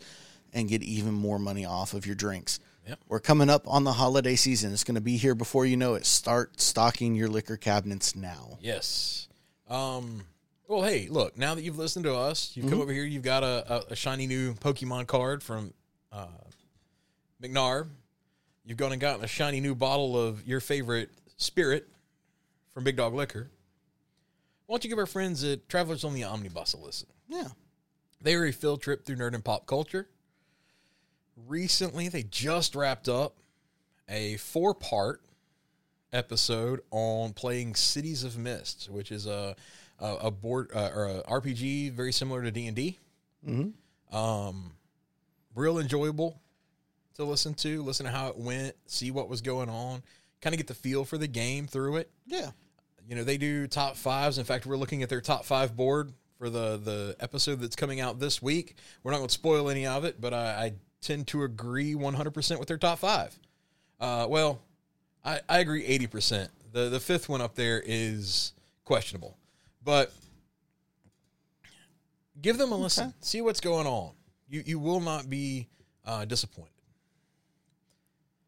[0.54, 2.60] and get even more money off of your drinks.
[2.88, 3.00] Yep.
[3.10, 4.72] We're coming up on the holiday season.
[4.72, 6.06] It's going to be here before you know it.
[6.06, 8.58] Start stocking your liquor cabinets now.
[8.62, 9.28] Yes.
[9.70, 10.24] Um,
[10.70, 13.44] well, hey, look, now that you've listened to us, you've come over here, you've got
[13.44, 15.74] a, a, a shiny new Pokemon card from
[16.14, 16.28] uh,
[17.42, 17.88] McNair.
[18.66, 21.88] You've gone and gotten a shiny new bottle of your favorite spirit
[22.74, 23.50] from Big Dog Liquor.
[24.66, 27.08] Why don't you give our friends at Travelers on the Omnibus a listen?
[27.30, 27.48] Yeah.
[28.22, 30.10] They are a field trip through nerd and pop culture.
[31.48, 33.38] Recently, they just wrapped up
[34.10, 35.22] a four part
[36.12, 39.56] episode on playing Cities of Mist, which is a
[40.00, 43.00] a, a board uh, or a RPG very similar to D and D.
[44.12, 44.72] Um,
[45.56, 46.42] real enjoyable
[47.18, 47.82] to listen to.
[47.82, 50.02] Listen to how it went, see what was going on,
[50.42, 52.10] kind of get the feel for the game through it.
[52.26, 52.52] Yeah.
[53.08, 54.38] you know they do top fives.
[54.38, 58.00] In fact we're looking at their top five board for the the episode that's coming
[58.00, 58.76] out this week.
[59.04, 62.60] We're not going to spoil any of it but i, I tend to agree 100%
[62.60, 63.38] with their top five.
[64.00, 64.62] Uh, well
[65.26, 68.54] I, I agree 80% the the fifth one up there is
[68.86, 69.38] questionable.
[69.84, 70.12] But
[72.42, 73.14] give them a listen.
[73.22, 74.12] See what's going on.
[74.50, 75.68] You you will not be
[76.06, 76.77] uh, disappointed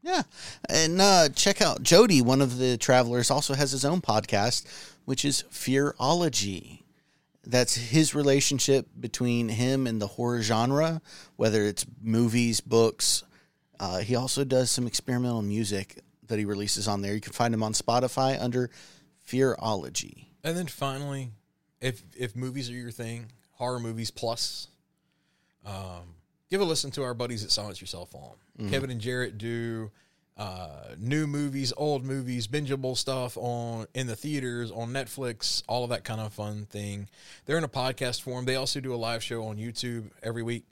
[0.02, 0.24] Yeah.
[0.70, 4.66] And uh, check out Jody, one of the travelers, also has his own podcast,
[5.06, 6.84] which is Fearology.
[7.46, 11.02] That's his relationship between him and the horror genre,
[11.36, 13.24] whether it's movies, books.
[13.80, 17.14] Uh, he also does some experimental music that he releases on there.
[17.14, 18.70] You can find him on Spotify under
[19.28, 20.28] Fearology.
[20.44, 21.32] And then finally,
[21.82, 24.68] if if movies are your thing, horror movies plus,
[25.66, 26.16] um,
[26.50, 28.06] give a listen to our buddies at Silence Your Cell
[28.60, 28.70] Phone.
[28.70, 29.92] Kevin and Jarrett do
[30.38, 35.90] uh, new movies, old movies, bingeable stuff on in the theaters, on Netflix, all of
[35.90, 37.10] that kind of fun thing.
[37.46, 38.46] They're in a podcast form.
[38.46, 40.66] They also do a live show on YouTube every week.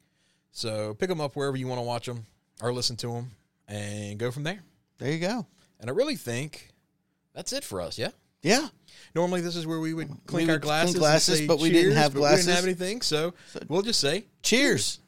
[0.52, 2.26] So pick them up wherever you want to watch them
[2.62, 3.32] or listen to them,
[3.68, 4.60] and go from there.
[4.98, 5.46] There you go.
[5.80, 6.70] And I really think
[7.34, 8.00] that's it for us.
[8.00, 8.10] Yeah.
[8.42, 8.68] Yeah.
[9.14, 11.60] Normally, this is where we would clink We our would clink glasses, glasses, say but
[11.60, 13.34] we didn't have but We didn't have anything, so
[13.68, 15.00] we'll just say Cheers.